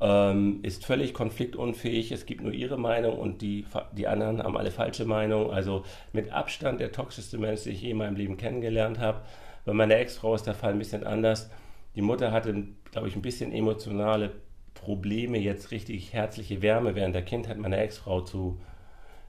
Ähm, 0.00 0.58
ist 0.62 0.84
völlig 0.84 1.14
konfliktunfähig, 1.14 2.10
es 2.10 2.26
gibt 2.26 2.42
nur 2.42 2.52
ihre 2.52 2.76
Meinung 2.76 3.16
und 3.16 3.42
die, 3.42 3.64
die 3.92 4.08
anderen 4.08 4.42
haben 4.42 4.56
alle 4.56 4.72
falsche 4.72 5.04
Meinung. 5.04 5.52
Also 5.52 5.84
mit 6.12 6.32
Abstand 6.32 6.80
der 6.80 6.92
toxischste 6.92 7.38
Mensch, 7.38 7.62
den 7.62 7.72
ich 7.72 7.82
je 7.82 7.90
in 7.90 7.98
meinem 7.98 8.16
Leben 8.16 8.36
kennengelernt 8.36 8.98
habe. 8.98 9.20
Bei 9.64 9.72
meiner 9.72 9.96
Ex-Frau 9.96 10.34
ist 10.34 10.46
der 10.46 10.54
Fall 10.54 10.72
ein 10.72 10.78
bisschen 10.78 11.04
anders. 11.04 11.50
Die 11.94 12.02
Mutter 12.02 12.32
hatte, 12.32 12.64
glaube 12.90 13.08
ich, 13.08 13.16
ein 13.16 13.22
bisschen 13.22 13.52
emotionale 13.52 14.32
Probleme, 14.74 15.38
jetzt 15.38 15.70
richtig 15.70 16.12
herzliche 16.12 16.60
Wärme 16.60 16.94
während 16.94 17.14
der 17.14 17.22
Kindheit 17.22 17.56
meiner 17.56 17.78
Ex-Frau 17.78 18.20
zu, 18.20 18.60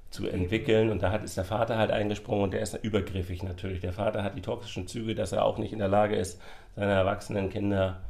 zu 0.10 0.28
entwickeln. 0.28 0.90
Und 0.90 1.04
da 1.04 1.12
hat, 1.12 1.24
ist 1.24 1.38
der 1.38 1.46
Vater 1.46 1.78
halt 1.78 1.92
eingesprungen 1.92 2.44
und 2.44 2.54
der 2.54 2.62
ist 2.62 2.74
übergriffig 2.84 3.44
natürlich. 3.44 3.80
Der 3.80 3.94
Vater 3.94 4.24
hat 4.24 4.36
die 4.36 4.42
toxischen 4.42 4.88
Züge, 4.88 5.16
dass 5.16 5.32
er 5.32 5.46
auch 5.46 5.58
nicht 5.58 5.72
in 5.72 5.80
der 5.80 5.88
Lage 5.88 6.16
ist, 6.16 6.42
seine 6.76 6.92
erwachsenen 6.92 7.50
Kinder 7.50 8.02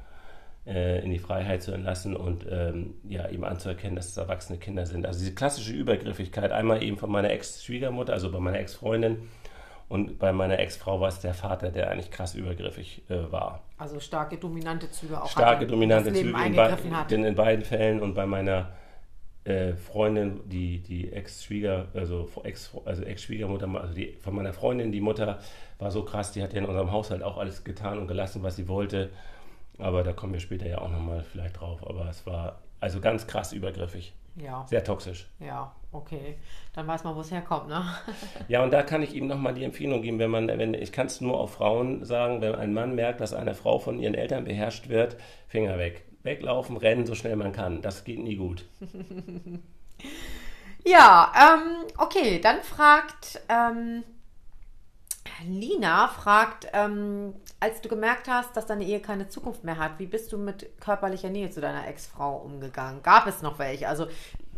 äh, 0.66 1.04
in 1.04 1.12
die 1.12 1.20
Freiheit 1.20 1.62
zu 1.62 1.72
entlassen 1.72 2.16
und 2.16 2.48
ähm, 2.50 2.96
ja, 3.08 3.30
eben 3.30 3.44
anzuerkennen, 3.44 3.96
dass 3.96 4.08
es 4.08 4.18
erwachsene 4.18 4.58
Kinder 4.58 4.86
sind. 4.86 5.06
Also 5.06 5.20
diese 5.20 5.36
klassische 5.36 5.74
Übergriffigkeit, 5.74 6.52
einmal 6.52 6.82
eben 6.82 6.98
von 6.98 7.12
meiner 7.12 7.30
Ex-Schwiegermutter, 7.30 8.14
also 8.14 8.32
bei 8.32 8.40
meiner 8.40 8.60
Ex-Freundin, 8.60 9.30
und 9.88 10.18
bei 10.18 10.34
meiner 10.34 10.60
Ex-Frau 10.60 11.00
war 11.00 11.10
es 11.10 11.20
der 11.20 11.34
Vater, 11.34 11.70
der 11.70 11.92
eigentlich 11.92 12.12
krass 12.12 12.36
übergriffig 12.36 13.04
äh, 13.10 13.32
war. 13.32 13.62
Also 13.78 14.00
starke 14.00 14.38
dominante 14.38 14.90
Züge 14.90 15.22
auch 15.22 15.30
Starke 15.30 15.68
dominante 15.68 16.12
Züge 16.12 16.30
in, 16.30 16.34
be 16.56 16.78
in, 17.10 17.24
in, 17.24 17.36
beiden 17.36 17.64
Fällen 17.64 18.02
und 18.02 18.16
bei 18.16 18.26
meiner 18.26 18.72
äh, 19.44 19.74
Freundin, 19.74 20.42
die, 20.46 20.80
die 20.80 21.12
Ex-Schwieger, 21.12 21.88
also 21.94 22.28
Ex, 22.44 22.72
also 22.86 23.04
Ex-Schwiegermutter, 23.04 23.68
also 23.80 23.94
die, 23.94 24.18
von 24.20 24.34
meiner 24.36 24.54
Freundin, 24.54 24.92
die 24.92 25.02
Mutter 25.02 25.40
war 25.78 25.92
so 25.92 26.04
krass, 26.04 26.32
die 26.32 26.42
hat 26.42 26.54
ja 26.54 26.60
in 26.60 26.66
unserem 26.66 26.92
Haushalt 26.92 27.22
auch 27.22 27.38
alles 27.38 27.64
getan 27.64 28.00
und 28.00 28.08
gelassen, 28.08 28.42
was 28.42 28.56
sie 28.56 28.68
wollte. 28.68 29.12
Aber 29.78 30.04
da 30.04 30.14
kommen 30.14 30.34
wir 30.34 30.40
später 30.40 30.68
ja 30.68 30.80
auch 30.80 30.90
nochmal 30.90 31.24
vielleicht 31.24 31.60
drauf. 31.60 31.86
Aber 31.88 32.10
es 32.10 32.26
war 32.26 32.60
also 32.80 33.00
ganz 33.02 33.28
krass 33.28 33.54
übergriffig. 33.54 34.14
Ja. 34.36 34.66
Sehr 34.68 34.84
toxisch. 34.84 35.28
Ja, 35.40 35.74
okay. 35.96 36.38
Dann 36.74 36.88
weiß 36.88 37.04
man, 37.04 37.16
wo 37.16 37.22
es 37.22 37.32
herkommt, 37.32 37.68
ne? 37.68 37.84
ja, 38.48 38.64
und 38.64 38.72
da 38.72 38.84
kann 38.84 39.02
ich 39.02 39.14
ihm 39.14 39.28
nochmal 39.28 39.54
die 39.54 39.64
Empfehlung 39.64 40.02
geben, 40.02 40.20
wenn 40.20 40.32
man, 40.32 40.48
wenn, 40.48 40.74
ich 40.74 40.92
kann 40.92 41.08
es 41.08 41.22
nur 41.22 41.40
auf 41.40 41.54
Frauen 41.54 42.04
sagen, 42.04 42.42
wenn 42.42 42.56
ein 42.56 42.74
Mann 42.74 42.96
merkt, 42.96 43.22
dass 43.22 43.34
eine 43.34 43.56
Frau 43.56 43.80
von 43.80 44.00
ihren 44.00 44.14
Eltern 44.14 44.46
beherrscht 44.46 44.90
wird, 44.90 45.18
Finger 45.48 45.78
weg. 45.78 46.06
Weglaufen, 46.24 46.78
rennen, 46.78 47.06
so 47.06 47.14
schnell 47.14 47.36
man 47.36 47.52
kann. 47.52 47.82
Das 47.82 48.04
geht 48.04 48.20
nie 48.20 48.36
gut. 48.36 48.66
ja, 50.84 51.32
ähm, 51.36 51.86
okay, 51.98 52.40
dann 52.42 52.64
fragt 52.64 53.42
ähm, 53.48 54.04
Lina 55.48 56.08
fragt, 56.08 56.68
ähm, 56.74 57.34
als 57.60 57.82
du 57.82 57.90
gemerkt 57.90 58.28
hast, 58.28 58.56
dass 58.56 58.66
deine 58.66 58.84
Ehe 58.84 59.00
keine 59.00 59.28
Zukunft 59.28 59.64
mehr 59.64 59.78
hat, 59.78 60.00
wie 60.00 60.06
bist 60.06 60.32
du 60.32 60.38
mit 60.38 60.80
körperlicher 60.80 61.30
Nähe 61.30 61.50
zu 61.50 61.62
deiner 61.62 61.88
Ex-Frau 61.88 62.38
umgegangen? 62.38 63.02
Gab 63.04 63.28
es 63.28 63.42
noch 63.42 63.60
welche? 63.60 63.88
Also 63.88 64.08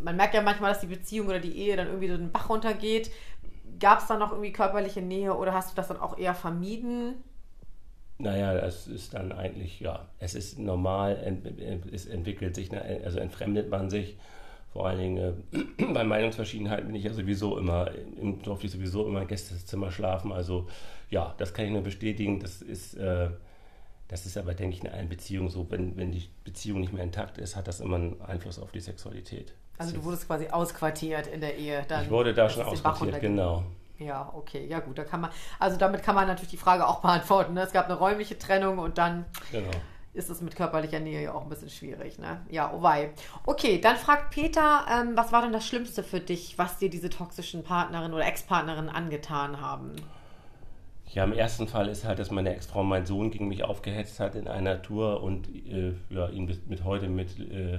man 0.00 0.16
merkt 0.16 0.34
ja 0.34 0.42
manchmal, 0.42 0.72
dass 0.72 0.80
die 0.80 0.86
Beziehung 0.86 1.28
oder 1.28 1.40
die 1.40 1.56
Ehe 1.56 1.76
dann 1.76 1.88
irgendwie 1.88 2.08
so 2.08 2.16
den 2.16 2.32
Bach 2.32 2.48
runtergeht. 2.48 3.10
Gab 3.80 4.00
es 4.00 4.06
da 4.06 4.16
noch 4.16 4.32
irgendwie 4.32 4.52
körperliche 4.52 5.02
Nähe 5.02 5.34
oder 5.34 5.52
hast 5.52 5.72
du 5.72 5.76
das 5.76 5.88
dann 5.88 6.00
auch 6.00 6.18
eher 6.18 6.34
vermieden? 6.34 7.22
Naja, 8.18 8.52
es 8.54 8.88
ist 8.88 9.14
dann 9.14 9.30
eigentlich, 9.30 9.78
ja, 9.78 10.08
es 10.18 10.34
ist 10.34 10.58
normal, 10.58 11.38
es 11.92 12.06
entwickelt 12.06 12.56
sich, 12.56 12.72
ne, 12.72 13.00
also 13.04 13.20
entfremdet 13.20 13.70
man 13.70 13.90
sich 13.90 14.16
vor 14.72 14.86
allen 14.86 14.98
Dingen 14.98 15.42
äh, 15.52 15.84
bei 15.92 16.04
Meinungsverschiedenheiten 16.04 16.86
bin 16.86 16.96
ich 16.96 17.04
ja 17.04 17.12
sowieso 17.12 17.58
immer, 17.58 17.90
im 18.20 18.42
durfte 18.42 18.66
ich 18.66 18.72
sowieso 18.72 19.06
immer 19.06 19.22
im 19.22 19.28
Gästezimmer 19.28 19.90
schlafen. 19.90 20.32
Also 20.32 20.66
ja, 21.10 21.34
das 21.38 21.54
kann 21.54 21.64
ich 21.66 21.70
nur 21.72 21.82
bestätigen. 21.82 22.40
Das 22.40 22.62
ist, 22.62 22.94
äh, 22.94 23.30
Das 24.08 24.24
ist 24.24 24.38
aber, 24.38 24.54
denke 24.54 24.76
ich, 24.76 24.84
in 24.84 24.90
allen 24.90 25.08
Beziehungen 25.08 25.50
so. 25.50 25.70
Wenn, 25.70 25.96
wenn 25.96 26.12
die 26.12 26.28
Beziehung 26.44 26.80
nicht 26.80 26.92
mehr 26.92 27.04
intakt 27.04 27.38
ist, 27.38 27.56
hat 27.56 27.68
das 27.68 27.80
immer 27.80 27.96
einen 27.96 28.20
Einfluss 28.22 28.58
auf 28.58 28.72
die 28.72 28.80
Sexualität. 28.80 29.52
Also 29.76 29.94
du 29.94 30.04
wurdest 30.04 30.26
quasi 30.26 30.48
ausquartiert 30.48 31.26
in 31.28 31.40
der 31.40 31.56
Ehe. 31.56 31.84
Dann 31.86 32.04
ich 32.04 32.10
wurde 32.10 32.34
da 32.34 32.48
schon 32.48 32.64
ausquartiert, 32.64 33.20
genau. 33.20 33.64
Ja, 33.98 34.32
okay, 34.34 34.66
ja 34.66 34.78
gut, 34.78 34.96
da 34.96 35.04
kann 35.04 35.20
man, 35.20 35.30
also 35.58 35.76
damit 35.76 36.02
kann 36.02 36.14
man 36.14 36.26
natürlich 36.26 36.50
die 36.50 36.56
Frage 36.56 36.86
auch 36.86 37.00
beantworten. 37.02 37.54
Ne? 37.54 37.62
Es 37.62 37.72
gab 37.72 37.86
eine 37.86 37.94
räumliche 37.94 38.38
Trennung 38.38 38.78
und 38.78 38.96
dann 38.98 39.24
genau. 39.50 39.70
Ist 40.14 40.30
es 40.30 40.40
mit 40.40 40.56
körperlicher 40.56 41.00
Nähe 41.00 41.22
ja 41.22 41.34
auch 41.34 41.42
ein 41.42 41.48
bisschen 41.48 41.70
schwierig. 41.70 42.18
Ne? 42.18 42.40
Ja, 42.50 42.72
oh 42.74 42.82
wei. 42.82 43.10
Okay, 43.46 43.80
dann 43.80 43.96
fragt 43.96 44.30
Peter, 44.30 44.84
ähm, 44.90 45.16
was 45.16 45.32
war 45.32 45.42
denn 45.42 45.52
das 45.52 45.66
Schlimmste 45.66 46.02
für 46.02 46.20
dich, 46.20 46.58
was 46.58 46.78
dir 46.78 46.90
diese 46.90 47.10
toxischen 47.10 47.62
Partnerin 47.62 48.12
oder 48.12 48.26
Ex-Partnerin 48.26 48.88
angetan 48.88 49.60
haben? 49.60 49.92
Ja, 51.10 51.24
im 51.24 51.32
ersten 51.32 51.68
Fall 51.68 51.88
ist 51.88 52.04
halt, 52.04 52.18
dass 52.18 52.30
meine 52.30 52.54
Ex-Frau 52.54 52.82
meinen 52.82 53.06
Sohn 53.06 53.30
gegen 53.30 53.48
mich 53.48 53.64
aufgehetzt 53.64 54.20
hat 54.20 54.34
in 54.34 54.46
einer 54.46 54.82
Tour 54.82 55.22
und 55.22 55.48
äh, 55.48 55.94
ja, 56.10 56.28
ihn 56.28 56.46
bis, 56.46 56.60
mit 56.66 56.84
heute 56.84 57.08
mit, 57.08 57.38
äh, 57.38 57.78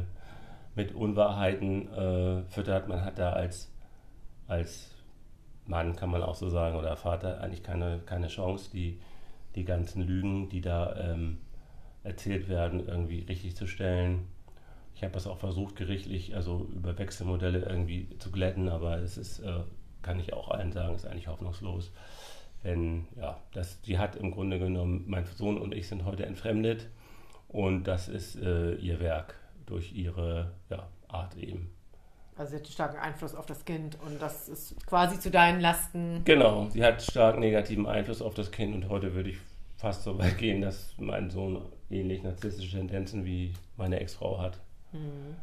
mit 0.76 0.96
Unwahrheiten 0.96 1.94
äh, 1.94 2.44
füttert. 2.50 2.88
Man 2.88 3.06
hat 3.06 3.20
da 3.20 3.34
als, 3.34 3.72
als 4.48 4.92
Mann, 5.66 5.96
kann 5.96 6.10
man 6.10 6.24
auch 6.24 6.36
so 6.36 6.50
sagen, 6.50 6.76
oder 6.76 6.96
Vater 6.96 7.42
eigentlich 7.42 7.62
keine, 7.62 8.00
keine 8.06 8.28
Chance, 8.28 8.72
die, 8.74 9.00
die 9.56 9.66
ganzen 9.66 10.02
Lügen, 10.02 10.50
die 10.50 10.62
da 10.62 10.96
ähm, 10.96 11.38
erzählt 12.04 12.50
werden, 12.50 12.88
irgendwie 12.88 13.22
richtig 13.22 13.56
zu 13.56 13.68
stellen. 13.68 14.28
Ich 14.96 15.04
habe 15.04 15.14
das 15.14 15.28
auch 15.28 15.38
versucht, 15.38 15.76
gerichtlich, 15.76 16.36
also 16.36 16.68
über 16.76 16.98
Wechselmodelle 16.98 17.60
irgendwie 17.60 18.08
zu 18.20 18.32
glätten, 18.32 18.70
aber 18.70 18.98
es 18.98 19.18
ist, 19.18 19.40
äh, 19.40 19.62
kann 20.02 20.20
ich 20.20 20.34
auch 20.34 20.50
allen 20.50 20.72
sagen, 20.72 20.96
ist 20.96 21.06
eigentlich 21.06 21.28
hoffnungslos. 21.28 21.92
Denn 22.64 23.06
ja, 23.16 23.40
das, 23.54 23.82
die 23.82 23.98
hat 23.98 24.16
im 24.16 24.32
Grunde 24.32 24.60
genommen, 24.60 25.06
mein 25.08 25.26
Sohn 25.26 25.58
und 25.58 25.74
ich 25.74 25.88
sind 25.88 26.04
heute 26.04 26.26
entfremdet 26.26 26.88
und 27.48 27.86
das 27.86 28.10
ist 28.10 28.36
äh, 28.42 28.76
ihr 28.76 29.00
Werk 29.00 29.36
durch 29.66 29.94
ihre 29.94 30.52
ja, 30.70 30.88
Art 31.08 31.36
eben. 31.38 31.70
Also 32.36 32.52
sie 32.52 32.56
hat 32.58 32.64
einen 32.64 32.72
starken 32.72 32.98
Einfluss 32.98 33.36
auf 33.36 33.46
das 33.46 33.66
Kind 33.66 33.98
und 34.06 34.22
das 34.22 34.48
ist 34.50 34.86
quasi 34.88 35.20
zu 35.20 35.30
deinen 35.32 35.60
Lasten. 35.60 36.22
Genau, 36.26 36.70
sie 36.70 36.84
hat 36.84 37.02
stark 37.02 37.40
negativen 37.40 37.86
Einfluss 37.86 38.22
auf 38.22 38.34
das 38.34 38.52
Kind 38.52 38.74
und 38.76 38.90
heute 38.90 39.14
würde 39.14 39.32
ich 39.32 39.38
fast 39.78 40.04
so 40.04 40.18
weit 40.18 40.38
gehen, 40.38 40.62
dass 40.62 40.94
mein 40.98 41.30
Sohn 41.30 41.62
ähnlich 41.90 42.24
narzisstische 42.24 42.78
Tendenzen 42.78 43.26
wie 43.26 43.54
meine 43.78 44.00
Ex-Frau 44.00 44.40
hat. 44.40 44.60
Hm. 44.92 45.36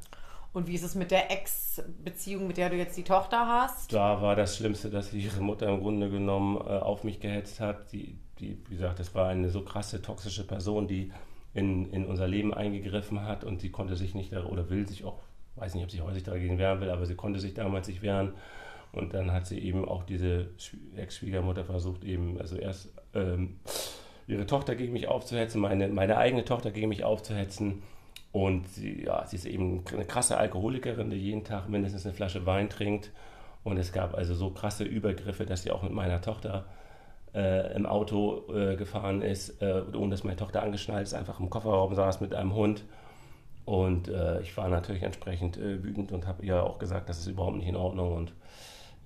Und 0.52 0.68
wie 0.68 0.74
ist 0.74 0.84
es 0.84 0.94
mit 0.94 1.10
der 1.10 1.30
Ex-Beziehung, 1.30 2.46
mit 2.46 2.56
der 2.56 2.70
du 2.70 2.76
jetzt 2.76 2.96
die 2.96 3.02
Tochter 3.02 3.46
hast? 3.46 3.92
Da 3.92 4.22
war 4.22 4.34
das 4.36 4.56
Schlimmste, 4.56 4.88
dass 4.88 5.12
ihre 5.12 5.42
Mutter 5.42 5.68
im 5.68 5.80
Grunde 5.80 6.08
genommen 6.08 6.56
äh, 6.56 6.78
auf 6.78 7.04
mich 7.04 7.20
gehetzt 7.20 7.60
hat. 7.60 7.92
Die, 7.92 8.18
die, 8.38 8.56
wie 8.66 8.76
gesagt, 8.76 8.98
das 8.98 9.14
war 9.14 9.28
eine 9.28 9.50
so 9.50 9.62
krasse, 9.62 10.00
toxische 10.00 10.46
Person, 10.46 10.88
die 10.88 11.12
in, 11.52 11.90
in 11.92 12.06
unser 12.06 12.26
Leben 12.26 12.54
eingegriffen 12.54 13.22
hat 13.22 13.44
und 13.44 13.60
sie 13.60 13.70
konnte 13.70 13.96
sich 13.96 14.14
nicht 14.14 14.32
oder 14.32 14.70
will 14.70 14.88
sich 14.88 15.04
auch, 15.04 15.20
weiß 15.56 15.74
nicht, 15.74 15.84
ob 15.84 15.90
sie 15.90 16.00
heute 16.00 16.22
dagegen 16.22 16.58
wehren 16.58 16.80
will, 16.80 16.90
aber 16.90 17.04
sie 17.04 17.16
konnte 17.16 17.38
sich 17.38 17.52
damals 17.52 17.88
nicht 17.88 18.00
wehren. 18.00 18.32
Und 18.92 19.12
dann 19.12 19.32
hat 19.32 19.46
sie 19.46 19.58
eben 19.58 19.86
auch 19.86 20.04
diese 20.04 20.48
Ex-Schwiegermutter 20.96 21.64
versucht, 21.64 22.02
eben, 22.02 22.40
also 22.40 22.56
erst 22.56 22.94
ähm, 23.12 23.60
ihre 24.26 24.46
Tochter 24.46 24.74
gegen 24.74 24.92
mich 24.92 25.08
aufzuhetzen, 25.08 25.60
meine, 25.60 25.88
meine 25.88 26.16
eigene 26.16 26.44
Tochter 26.44 26.70
gegen 26.70 26.88
mich 26.88 27.04
aufzuhetzen 27.04 27.82
und 28.36 28.68
sie, 28.68 29.04
ja, 29.04 29.24
sie 29.26 29.36
ist 29.36 29.46
eben 29.46 29.82
eine 29.92 30.04
krasse 30.04 30.36
Alkoholikerin, 30.36 31.08
die 31.08 31.16
jeden 31.16 31.44
Tag 31.44 31.70
mindestens 31.70 32.04
eine 32.04 32.14
Flasche 32.14 32.44
Wein 32.44 32.68
trinkt. 32.68 33.10
Und 33.64 33.78
es 33.78 33.92
gab 33.92 34.14
also 34.14 34.34
so 34.34 34.50
krasse 34.50 34.84
Übergriffe, 34.84 35.46
dass 35.46 35.62
sie 35.62 35.70
auch 35.70 35.82
mit 35.82 35.92
meiner 35.92 36.20
Tochter 36.20 36.66
äh, 37.34 37.74
im 37.74 37.86
Auto 37.86 38.44
äh, 38.52 38.76
gefahren 38.76 39.22
ist, 39.22 39.62
äh, 39.62 39.82
ohne 39.94 40.10
dass 40.10 40.22
meine 40.22 40.36
Tochter 40.36 40.62
angeschnallt 40.62 41.06
ist, 41.06 41.14
einfach 41.14 41.40
im 41.40 41.48
Kofferraum 41.48 41.94
saß 41.94 42.20
mit 42.20 42.34
einem 42.34 42.54
Hund. 42.54 42.84
Und 43.64 44.08
äh, 44.08 44.42
ich 44.42 44.54
war 44.58 44.68
natürlich 44.68 45.02
entsprechend 45.02 45.56
äh, 45.56 45.82
wütend 45.82 46.12
und 46.12 46.26
habe 46.26 46.44
ihr 46.44 46.62
auch 46.62 46.78
gesagt, 46.78 47.08
das 47.08 47.18
ist 47.18 47.28
überhaupt 47.28 47.56
nicht 47.56 47.68
in 47.68 47.76
Ordnung. 47.76 48.12
Und 48.12 48.34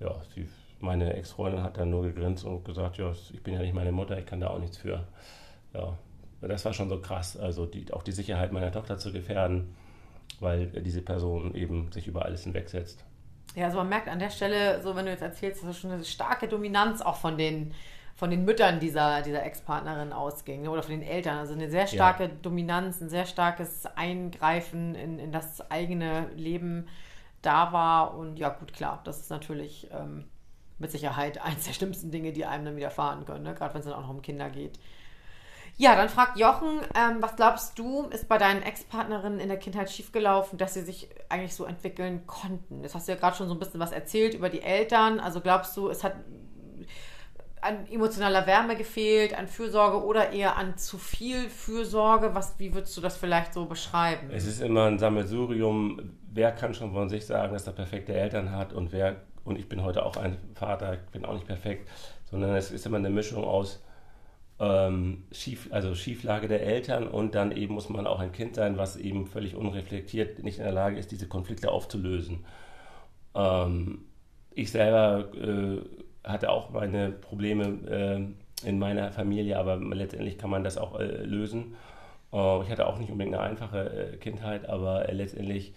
ja, 0.01 0.13
sie, 0.35 0.47
meine 0.81 1.13
Ex-Freundin 1.13 1.63
hat 1.63 1.77
dann 1.77 1.89
nur 1.89 2.03
gegrinst 2.03 2.45
und 2.45 2.65
gesagt, 2.65 2.97
ja, 2.97 3.11
ich 3.11 3.43
bin 3.43 3.53
ja 3.53 3.61
nicht 3.61 3.73
meine 3.73 3.91
Mutter, 3.91 4.17
ich 4.17 4.25
kann 4.25 4.39
da 4.39 4.49
auch 4.49 4.59
nichts 4.59 4.77
für. 4.77 5.05
Ja, 5.73 5.97
das 6.41 6.65
war 6.65 6.73
schon 6.73 6.89
so 6.89 6.99
krass, 6.99 7.37
also 7.37 7.65
die, 7.65 7.91
auch 7.93 8.03
die 8.03 8.11
Sicherheit 8.11 8.51
meiner 8.51 8.71
Tochter 8.71 8.97
zu 8.97 9.11
gefährden, 9.11 9.75
weil 10.39 10.67
diese 10.67 11.01
Person 11.01 11.53
eben 11.55 11.91
sich 11.91 12.07
über 12.07 12.25
alles 12.25 12.43
hinwegsetzt. 12.43 13.05
Ja, 13.55 13.65
also 13.65 13.77
man 13.77 13.89
merkt 13.89 14.07
an 14.07 14.19
der 14.19 14.29
Stelle, 14.29 14.81
so 14.81 14.95
wenn 14.95 15.05
du 15.05 15.11
jetzt 15.11 15.21
erzählst, 15.21 15.63
dass 15.63 15.77
schon 15.77 15.91
eine 15.91 16.03
starke 16.03 16.47
Dominanz 16.47 17.01
auch 17.01 17.17
von 17.17 17.37
den, 17.37 17.73
von 18.15 18.29
den 18.29 18.45
Müttern 18.45 18.79
dieser, 18.79 19.21
dieser 19.21 19.43
Ex-Partnerin 19.43 20.13
ausging 20.13 20.67
oder 20.67 20.83
von 20.83 20.91
den 20.91 21.03
Eltern. 21.03 21.37
Also 21.37 21.53
eine 21.53 21.69
sehr 21.69 21.87
starke 21.87 22.23
ja. 22.23 22.29
Dominanz, 22.41 23.01
ein 23.01 23.09
sehr 23.09 23.25
starkes 23.25 23.85
Eingreifen 23.95 24.95
in, 24.95 25.19
in 25.19 25.31
das 25.31 25.69
eigene 25.69 26.29
Leben 26.35 26.87
da 27.41 27.73
war. 27.73 28.15
Und 28.15 28.37
ja, 28.37 28.49
gut, 28.49 28.73
klar, 28.73 29.01
das 29.03 29.19
ist 29.19 29.29
natürlich 29.29 29.89
ähm, 29.91 30.25
mit 30.81 30.91
Sicherheit 30.91 31.41
eins 31.41 31.65
der 31.65 31.73
schlimmsten 31.73 32.11
Dinge, 32.11 32.33
die 32.33 32.45
einem 32.45 32.65
dann 32.65 32.75
widerfahren 32.75 33.25
können, 33.25 33.43
ne? 33.43 33.53
gerade 33.53 33.73
wenn 33.73 33.81
es 33.81 33.85
dann 33.87 33.95
auch 33.95 34.01
noch 34.01 34.09
um 34.09 34.21
Kinder 34.21 34.49
geht. 34.49 34.79
Ja, 35.77 35.95
dann 35.95 36.09
fragt 36.09 36.37
Jochen, 36.37 36.81
ähm, 36.95 37.21
was 37.21 37.35
glaubst 37.37 37.79
du, 37.79 38.03
ist 38.09 38.27
bei 38.27 38.37
deinen 38.37 38.61
Ex-Partnerinnen 38.61 39.39
in 39.39 39.47
der 39.47 39.57
Kindheit 39.57 39.89
schiefgelaufen, 39.89 40.57
dass 40.57 40.73
sie 40.73 40.81
sich 40.81 41.09
eigentlich 41.29 41.55
so 41.55 41.65
entwickeln 41.65 42.27
konnten? 42.27 42.83
Jetzt 42.83 42.93
hast 42.93 43.07
du 43.07 43.13
ja 43.13 43.17
gerade 43.17 43.37
schon 43.37 43.47
so 43.47 43.55
ein 43.55 43.59
bisschen 43.59 43.79
was 43.79 43.91
erzählt 43.91 44.33
über 44.33 44.49
die 44.49 44.61
Eltern. 44.61 45.19
Also 45.19 45.39
glaubst 45.39 45.75
du, 45.77 45.89
es 45.89 46.03
hat 46.03 46.15
an 47.61 47.87
emotionaler 47.89 48.47
Wärme 48.47 48.75
gefehlt, 48.75 49.37
an 49.37 49.47
Fürsorge 49.47 50.03
oder 50.03 50.31
eher 50.31 50.57
an 50.57 50.77
zu 50.77 50.97
viel 50.97 51.49
Fürsorge? 51.49 52.35
Was, 52.35 52.59
wie 52.59 52.73
würdest 52.73 52.97
du 52.97 53.01
das 53.01 53.17
vielleicht 53.17 53.53
so 53.53 53.65
beschreiben? 53.65 54.29
Es 54.31 54.45
ist 54.45 54.61
immer 54.61 54.85
ein 54.85 54.99
Sammelsurium. 54.99 56.17
Wer 56.33 56.51
kann 56.51 56.73
schon 56.73 56.91
von 56.91 57.07
sich 57.07 57.25
sagen, 57.25 57.53
dass 57.53 57.67
er 57.67 57.73
perfekte 57.73 58.13
Eltern 58.13 58.51
hat 58.51 58.73
und 58.73 58.91
wer, 58.91 59.21
und 59.43 59.57
ich 59.57 59.67
bin 59.67 59.83
heute 59.83 60.05
auch 60.05 60.17
ein 60.17 60.37
Vater, 60.55 60.93
ich 60.93 61.11
bin 61.11 61.25
auch 61.25 61.33
nicht 61.33 61.47
perfekt, 61.47 61.89
sondern 62.29 62.55
es 62.55 62.71
ist 62.71 62.85
immer 62.85 62.97
eine 62.97 63.09
Mischung 63.09 63.43
aus 63.43 63.81
ähm, 64.59 65.23
Schief, 65.31 65.69
also 65.71 65.95
Schieflage 65.95 66.47
der 66.47 66.61
Eltern 66.61 67.07
und 67.07 67.35
dann 67.35 67.51
eben 67.51 67.73
muss 67.73 67.89
man 67.89 68.07
auch 68.07 68.19
ein 68.19 68.31
Kind 68.31 68.55
sein, 68.55 68.77
was 68.77 68.95
eben 68.95 69.25
völlig 69.25 69.55
unreflektiert 69.55 70.43
nicht 70.43 70.59
in 70.59 70.63
der 70.63 70.73
Lage 70.73 70.97
ist, 70.97 71.11
diese 71.11 71.27
Konflikte 71.27 71.71
aufzulösen. 71.71 72.45
Ähm, 73.35 74.05
ich 74.53 74.71
selber 74.71 75.33
äh, 75.35 75.79
hatte 76.23 76.49
auch 76.49 76.69
meine 76.69 77.09
Probleme 77.11 78.33
äh, 78.63 78.67
in 78.67 78.79
meiner 78.79 79.11
Familie, 79.11 79.57
aber 79.57 79.77
letztendlich 79.77 80.37
kann 80.37 80.49
man 80.49 80.63
das 80.63 80.77
auch 80.77 80.99
äh, 80.99 81.23
lösen. 81.23 81.75
Äh, 82.31 82.61
ich 82.63 82.69
hatte 82.69 82.87
auch 82.87 82.99
nicht 82.99 83.11
unbedingt 83.11 83.35
eine 83.35 83.43
einfache 83.43 84.13
äh, 84.13 84.17
Kindheit, 84.17 84.69
aber 84.69 85.09
äh, 85.09 85.13
letztendlich 85.13 85.73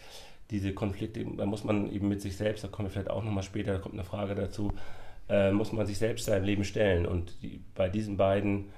diese 0.51 0.75
Konflikte, 0.75 1.25
da 1.37 1.47
muss 1.47 1.65
man 1.65 1.91
eben 1.91 2.09
mit 2.09 2.21
sich 2.21 2.37
selbst, 2.37 2.65
da 2.65 2.69
kommen 2.69 2.89
wir 2.89 2.93
vielleicht 2.93 3.11
auch 3.11 3.25
nochmal 3.25 3.43
später, 3.43 3.73
da 3.73 3.79
kommt 3.79 3.95
eine 3.95 4.05
Frage 4.05 4.35
dazu, 4.35 4.73
äh, 5.29 5.51
muss 5.53 5.73
man 5.73 5.87
sich 5.87 5.99
selbst 5.99 6.27
sein 6.27 6.45
Leben 6.45 6.65
stellen. 6.65 7.07
Und 7.07 7.43
die, 7.43 7.61
bei 7.75 7.89
diesen 7.89 8.17
beiden, 8.17 8.71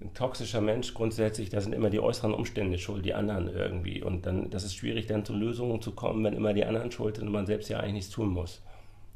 ein 0.00 0.14
toxischer 0.14 0.60
Mensch 0.60 0.94
grundsätzlich, 0.94 1.50
da 1.50 1.60
sind 1.60 1.74
immer 1.74 1.90
die 1.90 2.00
äußeren 2.00 2.32
Umstände 2.32 2.78
schuld, 2.78 3.04
die 3.04 3.14
anderen 3.14 3.48
irgendwie. 3.48 4.02
Und 4.02 4.26
dann, 4.26 4.50
das 4.50 4.64
ist 4.64 4.74
schwierig, 4.74 5.06
dann 5.06 5.24
zu 5.24 5.34
Lösungen 5.34 5.80
zu 5.82 5.92
kommen, 5.92 6.24
wenn 6.24 6.34
immer 6.34 6.54
die 6.54 6.64
anderen 6.64 6.90
schuld 6.90 7.16
sind 7.16 7.26
und 7.26 7.32
man 7.32 7.46
selbst 7.46 7.68
ja 7.68 7.80
eigentlich 7.80 7.94
nichts 7.94 8.10
tun 8.10 8.28
muss. 8.28 8.62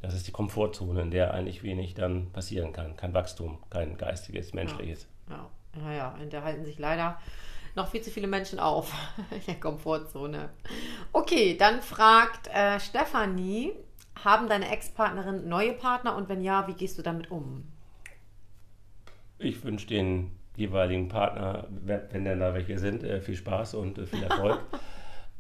Das 0.03 0.15
ist 0.15 0.27
die 0.27 0.33
Komfortzone, 0.33 1.01
in 1.01 1.11
der 1.11 1.33
eigentlich 1.33 1.63
wenig 1.63 1.95
dann 1.95 2.31
passieren 2.33 2.73
kann. 2.73 2.97
Kein 2.97 3.15
Wachstum, 3.15 3.59
kein 3.71 3.97
geistiges, 3.97 4.53
menschliches. 4.53 5.07
Ja, 5.31 5.49
ja, 5.77 5.91
ja, 5.91 5.97
ja. 5.97 6.19
in 6.23 6.29
der 6.29 6.45
halten 6.45 6.65
sich 6.65 6.79
leider 6.79 7.19
noch 7.75 7.89
viel 7.89 8.03
zu 8.03 8.11
viele 8.11 8.27
Menschen 8.27 8.59
auf 8.59 8.93
in 9.31 9.45
der 9.47 9.61
Komfortzone. 9.61 10.51
Okay, 11.13 11.57
dann 11.57 11.83
fragt 11.83 12.49
äh, 12.49 12.79
Stefanie, 12.81 13.73
haben 14.23 14.49
deine 14.49 14.71
Ex-Partnerin 14.71 15.49
neue 15.49 15.73
Partner 15.73 16.17
und 16.17 16.29
wenn 16.29 16.43
ja, 16.43 16.67
wie 16.69 16.75
gehst 16.75 16.99
du 16.99 17.03
damit 17.03 17.31
um? 17.31 17.65
Ich 19.39 19.63
wünsche 19.65 19.87
den 19.87 20.31
jeweiligen 20.57 21.09
Partner, 21.09 21.67
wenn 21.71 22.25
denn 22.25 22.39
da 22.39 22.55
welche 22.55 22.79
sind, 22.79 23.03
äh, 23.03 23.21
viel 23.21 23.37
Spaß 23.37 23.75
und 23.75 23.99
äh, 23.99 24.07
viel 24.07 24.23
Erfolg. 24.23 24.61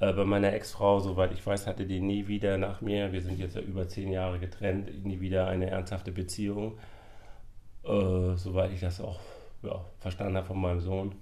Äh, 0.01 0.13
bei 0.13 0.25
meiner 0.25 0.53
Ex-Frau, 0.53 0.99
soweit 0.99 1.33
ich 1.33 1.47
weiß, 1.47 1.69
hatte 1.69 1.87
die 1.87 2.01
nie 2.01 2.27
wieder 2.27 2.59
nach 2.59 2.81
mir, 2.81 3.13
wir 3.13 3.23
sind 3.23 3.39
jetzt 3.39 3.55
ja 3.55 3.63
über 3.63 3.87
zehn 3.87 4.11
Jahre 4.11 4.41
getrennt, 4.41 5.05
nie 5.05 5.21
wieder 5.21 5.47
eine 5.47 5.71
ernsthafte 5.71 6.11
Beziehung. 6.11 6.79
Äh, 7.85 8.35
soweit 8.35 8.73
ich 8.73 8.81
das 8.81 9.01
auch 9.01 9.21
ja, 9.63 9.85
verstanden 10.01 10.37
habe 10.37 10.47
von 10.47 10.61
meinem 10.61 10.81
Sohn, 10.81 11.15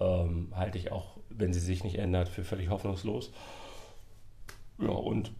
ähm, 0.00 0.52
halte 0.54 0.78
ich 0.78 0.92
auch, 0.92 1.18
wenn 1.30 1.52
sie 1.52 1.60
sich 1.60 1.84
nicht 1.84 1.98
ändert, 1.98 2.28
für 2.28 2.44
völlig 2.44 2.68
hoffnungslos. 2.68 3.32
Ja, 4.78 4.90
und 4.90 5.32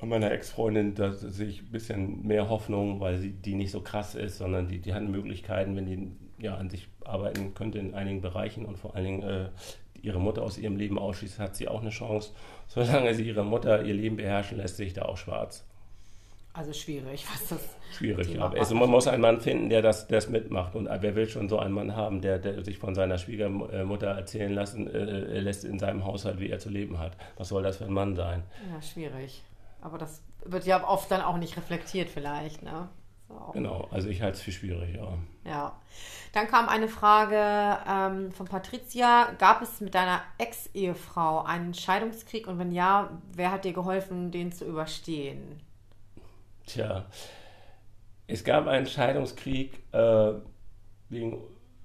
bei 0.00 0.06
meiner 0.06 0.30
Ex-Freundin, 0.30 0.94
da 0.94 1.12
sehe 1.12 1.48
ich 1.48 1.62
ein 1.62 1.72
bisschen 1.72 2.26
mehr 2.26 2.48
Hoffnung, 2.48 3.00
weil 3.00 3.18
sie 3.18 3.32
die 3.32 3.54
nicht 3.54 3.70
so 3.70 3.82
krass 3.82 4.14
ist, 4.14 4.38
sondern 4.38 4.68
die, 4.68 4.78
die 4.78 4.94
hat 4.94 5.02
Möglichkeiten, 5.02 5.76
wenn 5.76 5.86
die 5.86 6.10
ja 6.42 6.56
an 6.56 6.70
sich 6.70 6.88
arbeiten 7.04 7.52
könnte 7.52 7.78
in 7.78 7.94
einigen 7.94 8.22
Bereichen 8.22 8.64
und 8.64 8.78
vor 8.78 8.96
allen 8.96 9.04
Dingen 9.04 9.22
äh, 9.22 9.48
ihre 10.00 10.18
Mutter 10.18 10.42
aus 10.42 10.56
ihrem 10.56 10.76
Leben 10.76 10.98
ausschließt, 10.98 11.38
hat 11.38 11.54
sie 11.54 11.68
auch 11.68 11.82
eine 11.82 11.90
Chance. 11.90 12.32
Solange 12.66 13.14
sie 13.14 13.24
ihre 13.24 13.44
Mutter 13.44 13.84
ihr 13.84 13.94
Leben 13.94 14.16
beherrschen 14.16 14.56
lässt, 14.56 14.78
sehe 14.78 14.86
ich 14.86 14.94
da 14.94 15.02
auch 15.02 15.18
schwarz. 15.18 15.66
Also 16.52 16.72
schwierig, 16.72 17.24
was 17.32 17.48
das. 17.48 17.76
Schwierig, 17.96 18.40
aber 18.40 18.58
also 18.58 18.74
man 18.74 18.90
muss 18.90 19.06
einen 19.06 19.22
Mann 19.22 19.40
finden, 19.40 19.68
der 19.68 19.82
das, 19.82 20.08
das 20.08 20.28
mitmacht. 20.28 20.74
Und 20.74 20.88
wer 20.90 21.14
will 21.14 21.28
schon 21.28 21.48
so 21.48 21.58
einen 21.58 21.74
Mann 21.74 21.94
haben, 21.94 22.20
der, 22.20 22.38
der 22.38 22.64
sich 22.64 22.78
von 22.78 22.94
seiner 22.94 23.18
Schwiegermutter 23.18 24.08
erzählen 24.08 24.52
lassen, 24.52 24.88
äh, 24.88 25.40
lässt 25.40 25.64
in 25.64 25.78
seinem 25.78 26.04
Haushalt, 26.04 26.40
wie 26.40 26.50
er 26.50 26.58
zu 26.58 26.68
leben 26.68 26.98
hat. 26.98 27.16
Was 27.36 27.48
soll 27.48 27.62
das 27.62 27.76
für 27.76 27.84
ein 27.84 27.92
Mann 27.92 28.16
sein? 28.16 28.42
Ja, 28.72 28.82
schwierig. 28.82 29.42
Aber 29.80 29.96
das 29.96 30.22
wird 30.44 30.66
ja 30.66 30.86
oft 30.86 31.10
dann 31.10 31.20
auch 31.20 31.36
nicht 31.36 31.56
reflektiert, 31.56 32.08
vielleicht, 32.08 32.62
ne? 32.62 32.88
So. 33.28 33.52
Genau, 33.52 33.86
also 33.92 34.08
ich 34.08 34.22
halte 34.22 34.38
es 34.38 34.42
für 34.42 34.50
schwierig, 34.50 34.96
ja. 34.96 35.18
Ja. 35.44 35.72
Dann 36.32 36.48
kam 36.48 36.68
eine 36.68 36.88
Frage 36.88 37.78
ähm, 37.88 38.32
von 38.32 38.46
Patricia. 38.46 39.32
Gab 39.38 39.62
es 39.62 39.80
mit 39.80 39.94
deiner 39.94 40.20
Ex-Ehefrau 40.38 41.42
einen 41.42 41.74
Scheidungskrieg 41.74 42.48
und 42.48 42.58
wenn 42.58 42.72
ja, 42.72 43.10
wer 43.34 43.52
hat 43.52 43.64
dir 43.64 43.72
geholfen, 43.72 44.32
den 44.32 44.50
zu 44.50 44.64
überstehen? 44.64 45.60
Tja, 46.72 47.04
es 48.28 48.44
gab 48.44 48.68
einen 48.68 48.86
Scheidungskrieg 48.86 49.80
äh, 49.90 50.32
wegen 51.08 51.38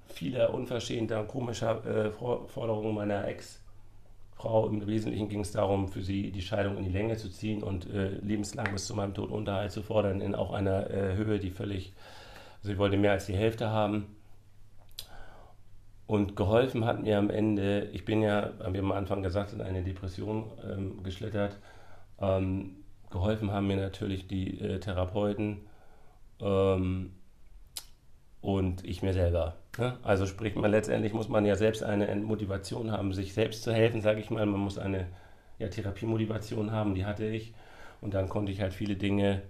vieler 0.10 0.54
unverschämter 0.54 1.22
und 1.22 1.28
komischer 1.28 1.84
äh, 1.86 2.12
Forderungen 2.12 2.94
meiner 2.94 3.28
Ex-Frau. 3.28 4.68
Im 4.68 4.86
Wesentlichen 4.86 5.28
ging 5.28 5.40
es 5.40 5.52
darum, 5.52 5.88
für 5.88 6.04
sie 6.04 6.32
die 6.32 6.44
Scheidung 6.44 6.78
in 6.78 6.84
die 6.84 6.92
Länge 6.92 7.18
zu 7.18 7.30
ziehen 7.30 7.64
und 7.64 7.90
äh, 7.90 8.10
lebenslang 8.20 8.72
bis 8.74 8.86
zu 8.86 8.94
meinem 8.94 9.16
Tod 9.16 9.32
Unterhalt 9.32 9.72
zu 9.72 9.82
fordern, 9.82 10.22
in 10.22 10.36
auch 10.36 10.54
einer 10.54 10.88
äh, 10.92 11.16
Höhe, 11.16 11.40
die 11.40 11.50
völlig, 11.50 11.94
also 12.58 12.74
sie 12.74 12.78
wollte 12.78 12.98
mehr 12.98 13.14
als 13.14 13.26
die 13.26 13.36
Hälfte 13.36 13.72
haben. 13.72 14.16
Und 16.06 16.36
geholfen 16.36 16.86
hat 16.86 17.02
mir 17.02 17.18
am 17.18 17.32
Ende, 17.32 17.86
ich 17.86 18.06
bin 18.06 18.22
ja, 18.22 18.52
haben 18.64 18.76
wir 18.76 18.82
am 18.82 18.92
Anfang 18.92 19.24
gesagt, 19.24 19.52
in 19.52 19.62
eine 19.62 19.82
Depression 19.82 20.52
ähm, 20.64 21.02
geschlittert. 21.02 21.58
Ähm, 22.22 22.85
Geholfen 23.12 23.52
haben 23.52 23.68
mir 23.68 23.78
natürlich 23.78 24.28
die 24.28 24.60
äh, 24.60 24.80
Therapeuten 24.80 25.62
ähm, 26.42 27.14
und 28.42 28.86
ich 28.86 29.02
mir 29.02 29.14
selber. 29.14 29.56
Ne? 29.78 29.98
Also 30.04 30.26
sprich, 30.26 30.56
man 30.56 30.72
letztendlich 30.72 31.14
muss 31.14 31.30
man 31.30 31.46
ja 31.46 31.56
selbst 31.56 31.84
eine 31.84 32.14
Motivation 32.16 32.92
haben, 32.92 33.14
sich 33.14 33.34
selbst 33.34 33.64
zu 33.64 33.74
helfen, 33.74 34.02
sage 34.02 34.20
ich 34.20 34.30
mal. 34.30 34.46
Man 34.46 34.60
muss 34.60 34.78
eine 34.78 35.08
ja, 35.60 35.68
Therapiemotivation 35.68 36.72
haben, 36.72 36.96
die 36.96 37.06
hatte 37.06 37.26
ich. 37.26 37.54
Und 38.02 38.14
dann 38.14 38.30
konnte 38.30 38.52
ich 38.52 38.62
halt 38.62 38.74
viele 38.74 38.96
Dinge 38.96 39.42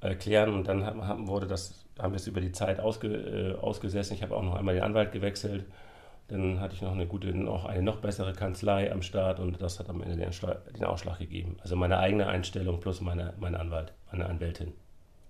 erklären 0.00 0.54
und 0.54 0.68
dann 0.68 0.84
haben, 0.84 1.28
wurde 1.28 1.46
das, 1.46 1.84
haben 1.98 2.12
wir 2.12 2.16
es 2.16 2.26
über 2.26 2.40
die 2.40 2.52
Zeit 2.52 2.80
ausge, 2.80 3.08
äh, 3.08 3.54
ausgesessen. 3.58 4.14
Ich 4.14 4.22
habe 4.22 4.36
auch 4.36 4.42
noch 4.42 4.54
einmal 4.54 4.74
den 4.74 4.82
Anwalt 4.82 5.12
gewechselt 5.12 5.64
dann 6.28 6.60
hatte 6.60 6.74
ich 6.74 6.82
noch 6.82 6.92
eine 6.92 7.06
gute, 7.06 7.28
noch 7.28 7.66
eine 7.66 7.82
noch 7.82 8.00
bessere 8.00 8.32
Kanzlei 8.32 8.90
am 8.90 9.02
Start 9.02 9.38
und 9.38 9.60
das 9.62 9.78
hat 9.78 9.88
am 9.88 10.02
Ende 10.02 10.16
den, 10.16 10.30
den 10.74 10.84
Ausschlag 10.84 11.18
gegeben. 11.18 11.56
Also 11.62 11.76
meine 11.76 11.98
eigene 11.98 12.26
Einstellung 12.26 12.80
plus 12.80 13.00
meine, 13.00 13.34
meine 13.38 13.60
Anwalt, 13.60 13.94
meine 14.10 14.26
Anwältin. 14.26 14.72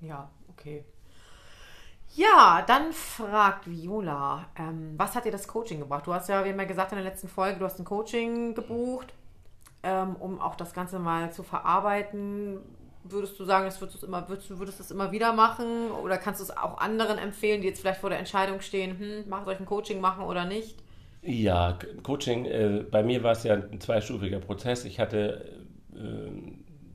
Ja, 0.00 0.30
okay. 0.48 0.84
Ja, 2.14 2.64
dann 2.66 2.92
fragt 2.92 3.68
Viola, 3.68 4.46
ähm, 4.56 4.94
was 4.96 5.14
hat 5.14 5.26
dir 5.26 5.32
das 5.32 5.46
Coaching 5.46 5.80
gebracht? 5.80 6.06
Du 6.06 6.14
hast 6.14 6.30
ja, 6.30 6.44
wie 6.44 6.50
immer 6.50 6.64
gesagt 6.64 6.92
in 6.92 6.96
der 6.96 7.04
letzten 7.04 7.28
Folge, 7.28 7.58
du 7.58 7.66
hast 7.66 7.78
ein 7.78 7.84
Coaching 7.84 8.54
gebucht, 8.54 9.12
ähm, 9.82 10.16
um 10.16 10.40
auch 10.40 10.56
das 10.56 10.72
Ganze 10.72 10.98
mal 10.98 11.30
zu 11.30 11.42
verarbeiten. 11.42 12.60
Würdest 13.04 13.38
du 13.38 13.44
sagen, 13.44 13.66
das 13.66 13.80
würdest 13.82 14.02
du 14.02 14.06
immer, 14.06 14.26
würdest 14.30 14.48
würdest 14.58 14.78
du 14.78 14.82
es 14.82 14.90
immer 14.90 15.12
wieder 15.12 15.34
machen? 15.34 15.90
Oder 15.90 16.16
kannst 16.16 16.40
du 16.40 16.44
es 16.44 16.56
auch 16.56 16.78
anderen 16.78 17.18
empfehlen, 17.18 17.60
die 17.60 17.68
jetzt 17.68 17.80
vielleicht 17.80 18.00
vor 18.00 18.08
der 18.08 18.18
Entscheidung 18.18 18.62
stehen, 18.62 18.98
hm, 18.98 19.28
macht 19.28 19.46
euch 19.46 19.60
ein 19.60 19.66
Coaching 19.66 20.00
machen 20.00 20.24
oder 20.24 20.46
nicht? 20.46 20.82
Ja, 21.22 21.78
Coaching, 22.02 22.44
äh, 22.46 22.84
bei 22.90 23.02
mir 23.02 23.22
war 23.22 23.32
es 23.32 23.42
ja 23.42 23.54
ein 23.54 23.80
zweistufiger 23.80 24.38
Prozess. 24.38 24.84
Ich 24.84 25.00
hatte 25.00 25.64
äh, 25.94 26.30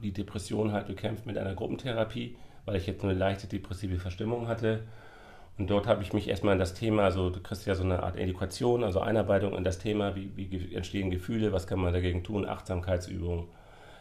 die 0.01 0.13
Depression 0.13 0.71
halt 0.71 0.87
bekämpft 0.87 1.25
mit 1.25 1.37
einer 1.37 1.53
Gruppentherapie, 1.53 2.37
weil 2.65 2.77
ich 2.77 2.87
jetzt 2.87 3.03
eine 3.03 3.13
leichte 3.13 3.47
depressive 3.47 3.99
Verstimmung 3.99 4.47
hatte. 4.47 4.83
Und 5.57 5.69
dort 5.69 5.87
habe 5.87 6.03
ich 6.03 6.13
mich 6.13 6.29
erstmal 6.29 6.53
in 6.53 6.59
das 6.59 6.73
Thema, 6.75 7.03
also 7.05 7.29
du 7.29 7.41
kriegst 7.41 7.65
ja 7.67 7.75
so 7.75 7.83
eine 7.83 8.03
Art 8.03 8.17
Education, 8.17 8.83
also 8.83 9.01
Einarbeitung 9.01 9.55
in 9.57 9.63
das 9.65 9.79
Thema, 9.79 10.15
wie, 10.15 10.31
wie 10.35 10.75
entstehen 10.75 11.11
Gefühle, 11.11 11.53
was 11.53 11.67
kann 11.67 11.79
man 11.79 11.93
dagegen 11.93 12.23
tun, 12.23 12.47
Achtsamkeitsübungen 12.47 13.47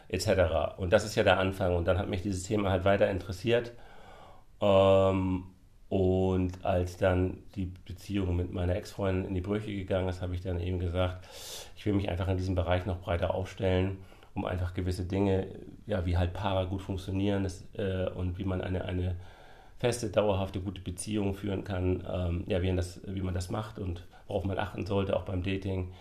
etc. 0.09 0.75
Und 0.77 0.93
das 0.93 1.05
ist 1.05 1.15
ja 1.15 1.23
der 1.23 1.39
Anfang. 1.39 1.75
Und 1.75 1.87
dann 1.87 1.97
hat 1.99 2.09
mich 2.09 2.21
dieses 2.23 2.43
Thema 2.43 2.71
halt 2.71 2.85
weiter 2.85 3.09
interessiert. 3.09 3.73
Ähm, 4.61 5.43
und 5.91 6.63
als 6.63 6.95
dann 6.95 7.39
die 7.55 7.65
Beziehung 7.65 8.37
mit 8.37 8.53
meiner 8.53 8.77
Ex-Freundin 8.77 9.25
in 9.25 9.35
die 9.35 9.41
Brüche 9.41 9.75
gegangen 9.75 10.07
ist, 10.07 10.21
habe 10.21 10.33
ich 10.33 10.39
dann 10.39 10.61
eben 10.61 10.79
gesagt, 10.79 11.27
ich 11.75 11.85
will 11.85 11.91
mich 11.91 12.07
einfach 12.07 12.29
in 12.29 12.37
diesem 12.37 12.55
Bereich 12.55 12.85
noch 12.85 13.01
breiter 13.01 13.35
aufstellen, 13.35 13.97
um 14.33 14.45
einfach 14.45 14.73
gewisse 14.73 15.03
Dinge, 15.03 15.47
ja, 15.87 16.05
wie 16.05 16.15
halt 16.15 16.31
Paare 16.31 16.67
gut 16.67 16.81
funktionieren 16.81 17.43
das, 17.43 17.65
äh, 17.73 18.07
und 18.07 18.37
wie 18.37 18.45
man 18.45 18.61
eine, 18.61 18.85
eine 18.85 19.17
feste, 19.79 20.09
dauerhafte, 20.09 20.61
gute 20.61 20.79
Beziehung 20.79 21.33
führen 21.33 21.65
kann, 21.65 22.07
ähm, 22.09 22.45
ja, 22.47 22.61
wie, 22.61 22.73
das, 22.73 23.01
wie 23.05 23.21
man 23.21 23.33
das 23.33 23.49
macht 23.49 23.77
und 23.77 24.07
worauf 24.27 24.45
man 24.45 24.57
achten 24.59 24.85
sollte, 24.85 25.13
auch 25.17 25.23
beim 25.23 25.43
Dating. 25.43 25.91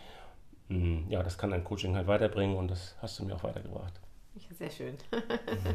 Mhm, 0.69 1.07
ja, 1.09 1.21
das 1.25 1.37
kann 1.37 1.53
ein 1.53 1.65
Coaching 1.65 1.97
halt 1.97 2.07
weiterbringen 2.07 2.57
und 2.57 2.71
das 2.71 2.95
hast 3.03 3.19
du 3.19 3.25
mir 3.25 3.35
auch 3.35 3.43
weitergebracht. 3.43 3.95
Sehr 4.57 4.71
schön. 4.71 4.95
mhm. 5.11 5.75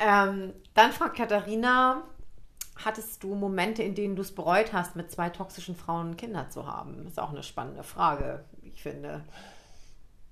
ähm, 0.00 0.54
dann 0.72 0.92
fragt 0.92 1.18
Katharina, 1.18 2.02
hattest 2.84 3.22
du 3.22 3.34
Momente, 3.34 3.82
in 3.82 3.94
denen 3.94 4.16
du 4.16 4.22
es 4.22 4.34
bereut 4.34 4.72
hast, 4.72 4.96
mit 4.96 5.10
zwei 5.10 5.30
toxischen 5.30 5.76
Frauen 5.76 6.16
Kinder 6.16 6.48
zu 6.50 6.66
haben? 6.66 7.06
Ist 7.06 7.20
auch 7.20 7.30
eine 7.30 7.42
spannende 7.42 7.82
Frage, 7.82 8.44
ich 8.62 8.82
finde. 8.82 9.22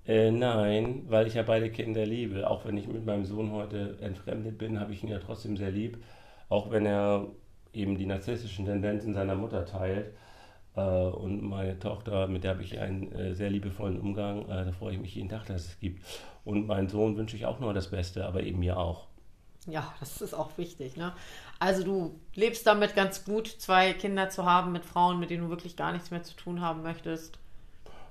Äh, 0.07 0.30
nein, 0.30 1.04
weil 1.09 1.26
ich 1.26 1.35
ja 1.35 1.42
beide 1.42 1.70
Kinder 1.70 2.04
liebe. 2.04 2.48
Auch 2.48 2.66
wenn 2.66 2.76
ich 2.76 2.87
mit 2.88 3.07
meinem 3.07 3.24
Sohn 3.24 3.52
heute 3.52 3.96
entfremdet 4.00 4.59
bin, 4.59 4.78
habe 4.78 4.92
ich 4.92 5.02
ihn 5.02 5.09
ja 5.09 5.18
trotzdem 5.18 5.57
sehr 5.57 5.70
lieb. 5.70 6.02
Auch 6.48 6.70
wenn 6.70 6.85
er 6.85 7.26
eben 7.72 7.96
die 7.96 8.07
narzisstischen 8.07 8.66
Tendenzen 8.66 9.14
seiner 9.14 9.35
Mutter 9.35 9.64
teilt. 9.64 10.14
Äh, 10.76 10.80
und 10.80 11.42
meine 11.42 11.78
Tochter, 11.78 12.28
mit 12.28 12.44
der 12.44 12.52
habe 12.52 12.62
ich 12.62 12.78
einen 12.78 13.12
äh, 13.12 13.35
sehr 13.35 13.50
liebevollen 13.50 13.98
Umgang. 13.98 14.42
Äh, 14.42 14.66
da 14.66 14.72
freue 14.72 14.94
ich 14.94 15.00
mich 15.00 15.14
jeden 15.14 15.28
Tag, 15.28 15.46
dass 15.46 15.66
es 15.66 15.80
gibt. 15.80 16.04
Und 16.44 16.66
meinen 16.66 16.88
Sohn 16.88 17.16
wünsche 17.16 17.37
ich 17.37 17.46
auch 17.46 17.61
nur 17.61 17.72
das 17.72 17.90
Beste, 17.90 18.26
aber 18.26 18.42
eben 18.42 18.59
mir 18.59 18.78
auch. 18.78 19.09
Ja, 19.66 19.94
das 20.00 20.20
ist 20.20 20.35
auch 20.35 20.57
wichtig. 20.59 20.96
Ne? 20.96 21.12
Also 21.59 21.85
du 21.85 22.20
lebst 22.35 22.66
damit 22.66 22.94
ganz 22.94 23.24
gut, 23.24 23.48
zwei 23.48 23.92
Kinder 23.92 24.29
zu 24.29 24.44
haben 24.44 24.72
mit 24.72 24.85
Frauen, 24.85 25.18
mit 25.20 25.31
denen 25.31 25.44
du 25.44 25.50
wirklich 25.50 25.77
gar 25.77 25.92
nichts 25.92 26.11
mehr 26.11 26.22
zu 26.22 26.35
tun 26.35 26.61
haben 26.61 26.83
möchtest. 26.83 27.38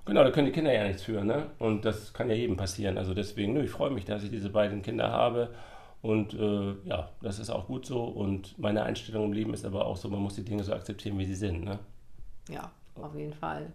Genau, 0.05 0.23
da 0.23 0.31
können 0.31 0.47
die 0.47 0.51
Kinder 0.51 0.73
ja 0.73 0.85
nichts 0.85 1.03
für, 1.03 1.23
ne? 1.23 1.51
Und 1.59 1.85
das 1.85 2.13
kann 2.13 2.29
ja 2.29 2.35
jedem 2.35 2.57
passieren. 2.57 2.97
Also 2.97 3.13
deswegen, 3.13 3.55
ich 3.63 3.69
freue 3.69 3.89
mich, 3.89 4.03
dass 4.03 4.23
ich 4.23 4.31
diese 4.31 4.49
beiden 4.49 4.81
Kinder 4.81 5.09
habe. 5.11 5.53
Und 6.01 6.33
äh, 6.33 6.73
ja, 6.83 7.09
das 7.21 7.39
ist 7.39 7.49
auch 7.49 7.67
gut 7.67 7.85
so. 7.85 8.03
Und 8.03 8.59
meine 8.59 8.83
Einstellung 8.83 9.25
im 9.25 9.33
Leben 9.33 9.53
ist 9.53 9.63
aber 9.63 9.85
auch 9.85 9.95
so, 9.95 10.09
man 10.09 10.19
muss 10.19 10.35
die 10.35 10.43
Dinge 10.43 10.63
so 10.63 10.73
akzeptieren, 10.73 11.17
wie 11.17 11.25
sie 11.25 11.35
sind, 11.35 11.63
ne? 11.63 11.79
Ja, 12.49 12.69
auf 12.95 13.15
jeden 13.15 13.33
Fall. 13.33 13.71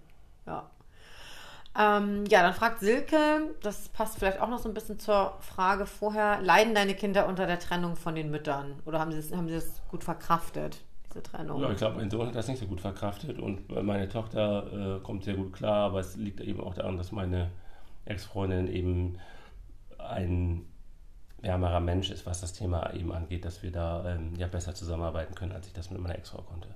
Ja. 0.47 0.69
Ähm, 1.79 2.25
ja, 2.27 2.43
dann 2.43 2.55
fragt 2.55 2.81
Silke, 2.81 3.55
das 3.63 3.89
passt 3.91 4.19
vielleicht 4.19 4.41
auch 4.41 4.49
noch 4.49 4.59
so 4.59 4.69
ein 4.69 4.75
bisschen 4.75 4.99
zur 4.99 5.35
Frage 5.41 5.87
vorher, 5.87 6.41
leiden 6.43 6.75
deine 6.75 6.95
Kinder 6.95 7.29
unter 7.29 7.47
der 7.47 7.61
Trennung 7.61 7.95
von 7.95 8.17
den 8.17 8.33
Müttern 8.33 8.83
oder 8.85 8.99
haben 8.99 9.13
sie 9.13 9.19
das, 9.19 9.33
haben 9.33 9.47
sie 9.47 9.55
das 9.55 9.81
gut 9.89 10.03
verkraftet, 10.03 10.81
diese 11.09 11.23
Trennung? 11.23 11.61
Ja, 11.63 11.71
ich 11.71 11.77
glaube, 11.77 11.99
mein 11.99 12.11
Sohn 12.11 12.27
hat 12.27 12.35
das 12.35 12.49
nicht 12.49 12.59
so 12.59 12.67
gut 12.67 12.81
verkraftet 12.81 13.39
und 13.39 13.71
meine 13.85 14.09
Tochter 14.09 14.97
äh, 14.97 15.01
kommt 15.05 15.23
sehr 15.23 15.35
gut 15.35 15.53
klar, 15.53 15.87
aber 15.87 16.01
es 16.01 16.17
liegt 16.17 16.41
eben 16.41 16.61
auch 16.61 16.75
daran, 16.75 16.97
dass 16.97 17.13
meine 17.13 17.53
Ex-Freundin 18.07 18.67
eben 18.67 19.19
ein 19.99 20.67
wärmerer 21.41 21.79
Mensch 21.79 22.11
ist, 22.11 22.27
was 22.27 22.41
das 22.41 22.55
Thema 22.55 22.93
eben 22.93 23.13
angeht, 23.13 23.45
dass 23.45 23.63
wir 23.63 23.71
da 23.71 24.05
ähm, 24.05 24.35
ja 24.37 24.49
besser 24.49 24.75
zusammenarbeiten 24.75 25.37
können, 25.37 25.53
als 25.53 25.69
ich 25.69 25.75
das 25.75 25.93
mit 25.93 26.01
meiner 26.01 26.17
Ex-Frau 26.17 26.43
konnte. 26.43 26.75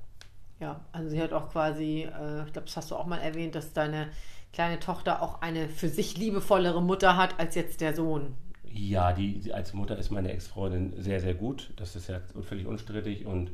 Ja, 0.62 0.80
also 0.92 1.08
sie 1.08 1.20
hat 1.20 1.32
auch 1.32 1.50
quasi, 1.50 2.02
äh, 2.02 2.44
ich 2.46 2.52
glaube, 2.52 2.66
das 2.66 2.76
hast 2.76 2.92
du 2.92 2.94
auch 2.94 3.06
mal 3.06 3.18
erwähnt, 3.18 3.56
dass 3.56 3.72
deine 3.72 4.10
kleine 4.52 4.78
Tochter 4.78 5.20
auch 5.20 5.42
eine 5.42 5.68
für 5.68 5.88
sich 5.88 6.16
liebevollere 6.16 6.80
Mutter 6.80 7.16
hat 7.16 7.40
als 7.40 7.56
jetzt 7.56 7.80
der 7.80 7.96
Sohn. 7.96 8.36
Ja, 8.64 9.12
die, 9.12 9.52
als 9.52 9.74
Mutter 9.74 9.98
ist 9.98 10.12
meine 10.12 10.32
Ex-Freundin 10.32 10.94
sehr, 11.02 11.20
sehr 11.20 11.34
gut. 11.34 11.72
Das 11.74 11.96
ist 11.96 12.08
ja 12.08 12.20
völlig 12.42 12.66
unstrittig 12.66 13.26
und 13.26 13.50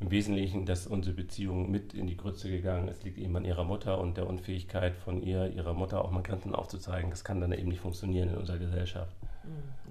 im 0.00 0.10
Wesentlichen, 0.10 0.64
dass 0.64 0.86
unsere 0.86 1.14
Beziehung 1.14 1.70
mit 1.70 1.92
in 1.92 2.06
die 2.06 2.16
Grütze 2.16 2.48
gegangen 2.48 2.88
ist, 2.88 3.04
liegt 3.04 3.18
eben 3.18 3.36
an 3.36 3.44
ihrer 3.44 3.64
Mutter 3.64 4.00
und 4.00 4.16
der 4.16 4.26
Unfähigkeit 4.26 4.96
von 4.96 5.22
ihr, 5.22 5.52
ihrer 5.52 5.74
Mutter 5.74 6.02
auch 6.02 6.10
mal 6.10 6.22
Grenzen 6.22 6.54
aufzuzeigen. 6.54 7.10
Das 7.10 7.22
kann 7.22 7.38
dann 7.42 7.52
eben 7.52 7.68
nicht 7.68 7.80
funktionieren 7.80 8.30
in 8.30 8.36
unserer 8.38 8.58
Gesellschaft. 8.58 9.14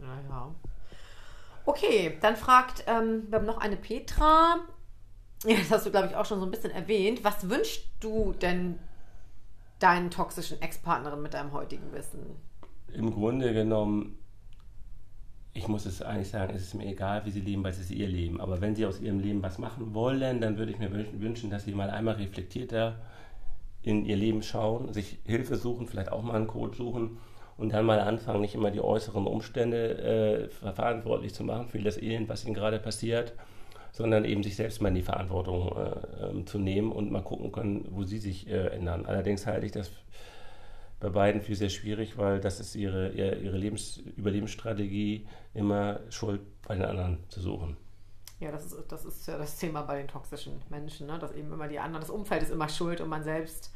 Naja. 0.02 0.46
Hm, 0.46 0.56
okay, 1.66 2.18
dann 2.22 2.36
fragt, 2.36 2.86
ähm, 2.88 3.26
wir 3.30 3.38
haben 3.38 3.46
noch 3.46 3.60
eine 3.60 3.76
Petra. 3.76 4.62
Ja, 5.44 5.58
das 5.58 5.70
hast 5.72 5.86
du, 5.86 5.92
glaube 5.92 6.08
ich, 6.08 6.16
auch 6.16 6.26
schon 6.26 6.40
so 6.40 6.46
ein 6.46 6.52
bisschen 6.52 6.72
erwähnt. 6.72 7.24
Was 7.24 7.50
wünschst 7.50 7.86
du 8.00 8.34
denn 8.34 8.80
deinen 9.80 10.10
toxischen 10.10 10.62
Ex-Partnerin 10.62 11.22
mit 11.22 11.34
deinem 11.34 11.52
heutigen 11.52 11.92
Wissen? 11.92 12.20
Im 12.94 13.14
Grunde 13.14 13.54
genommen, 13.54 14.18
ich 15.54 15.68
muss 15.68 15.86
es 15.86 16.02
eigentlich 16.02 16.30
sagen, 16.30 16.54
es 16.56 16.64
ist 16.64 16.74
mir 16.74 16.86
egal, 16.86 17.26
wie 17.26 17.32
sie 17.32 17.42
leben, 17.42 17.64
weil 17.64 17.72
es 17.72 17.80
ist 17.80 17.92
ihr 17.92 18.08
Leben. 18.08 18.42
Aber 18.42 18.62
wenn 18.62 18.76
sie 18.76 18.86
aus 18.86 19.00
ihrem 19.00 19.20
Leben 19.20 19.44
was 19.44 19.58
machen 19.58 19.94
wollen, 19.94 20.42
dann 20.42 20.58
würde 20.58 20.72
ich 20.72 20.80
mir 20.80 20.92
wünschen, 20.92 21.50
dass 21.50 21.66
sie 21.66 21.74
mal 21.74 21.90
einmal 21.90 22.16
reflektierter 22.16 22.96
in 23.82 24.06
ihr 24.06 24.16
Leben 24.16 24.42
schauen, 24.42 24.92
sich 24.94 25.20
Hilfe 25.26 25.58
suchen, 25.58 25.88
vielleicht 25.88 26.12
auch 26.12 26.24
mal 26.24 26.36
einen 26.36 26.48
Coach 26.48 26.78
suchen 26.78 27.20
und 27.58 27.72
dann 27.72 27.86
mal 27.86 28.00
anfangen, 28.00 28.42
nicht 28.42 28.56
immer 28.56 28.72
die 28.72 28.82
äußeren 28.82 29.28
Umstände 29.28 30.50
äh, 30.52 30.74
verantwortlich 30.74 31.34
zu 31.34 31.44
machen 31.44 31.68
für 31.68 31.80
das 31.80 31.98
Elend, 31.98 32.28
was 32.28 32.46
ihnen 32.46 32.56
gerade 32.56 32.80
passiert, 32.80 33.34
sondern 33.96 34.26
eben 34.26 34.44
sich 34.44 34.58
selbst 34.58 34.82
mal 34.82 34.90
in 34.90 34.96
die 34.96 35.02
Verantwortung 35.02 35.74
äh, 35.78 36.26
ähm, 36.26 36.46
zu 36.46 36.60
nehmen 36.60 36.92
und 36.92 37.12
mal 37.12 37.24
gucken 37.24 37.54
können, 37.54 37.88
wo 37.92 38.04
sie 38.04 38.18
sich 38.18 38.46
äh, 38.50 38.68
ändern. 38.68 39.06
Allerdings 39.06 39.48
halte 39.48 39.66
ich 39.66 39.72
das 39.72 39.90
bei 41.00 41.08
beiden 41.08 41.42
für 41.42 41.56
sehr 41.56 41.70
schwierig, 41.70 42.18
weil 42.18 42.42
das 42.42 42.60
ist 42.60 42.76
ihre, 42.76 43.12
ihre 43.12 43.58
Lebens 43.58 43.98
Überlebensstrategie, 44.18 45.26
immer 45.54 46.02
Schuld 46.10 46.42
bei 46.68 46.76
den 46.76 46.84
anderen 46.84 47.24
zu 47.30 47.40
suchen. 47.40 47.78
Ja, 48.42 48.52
das 48.52 48.66
ist, 48.66 48.92
das 48.92 49.06
ist 49.06 49.28
ja 49.30 49.38
das 49.38 49.58
Thema 49.58 49.84
bei 49.84 49.98
den 49.98 50.10
toxischen 50.10 50.62
Menschen, 50.70 51.08
ne? 51.08 51.18
dass 51.18 51.32
eben 51.32 51.54
immer 51.54 51.70
die 51.70 51.80
anderen, 51.80 52.02
das 52.02 52.10
Umfeld 52.10 52.44
ist 52.44 52.52
immer 52.52 52.68
schuld 52.68 53.00
und 53.00 53.08
man 53.08 53.24
selbst 53.24 53.74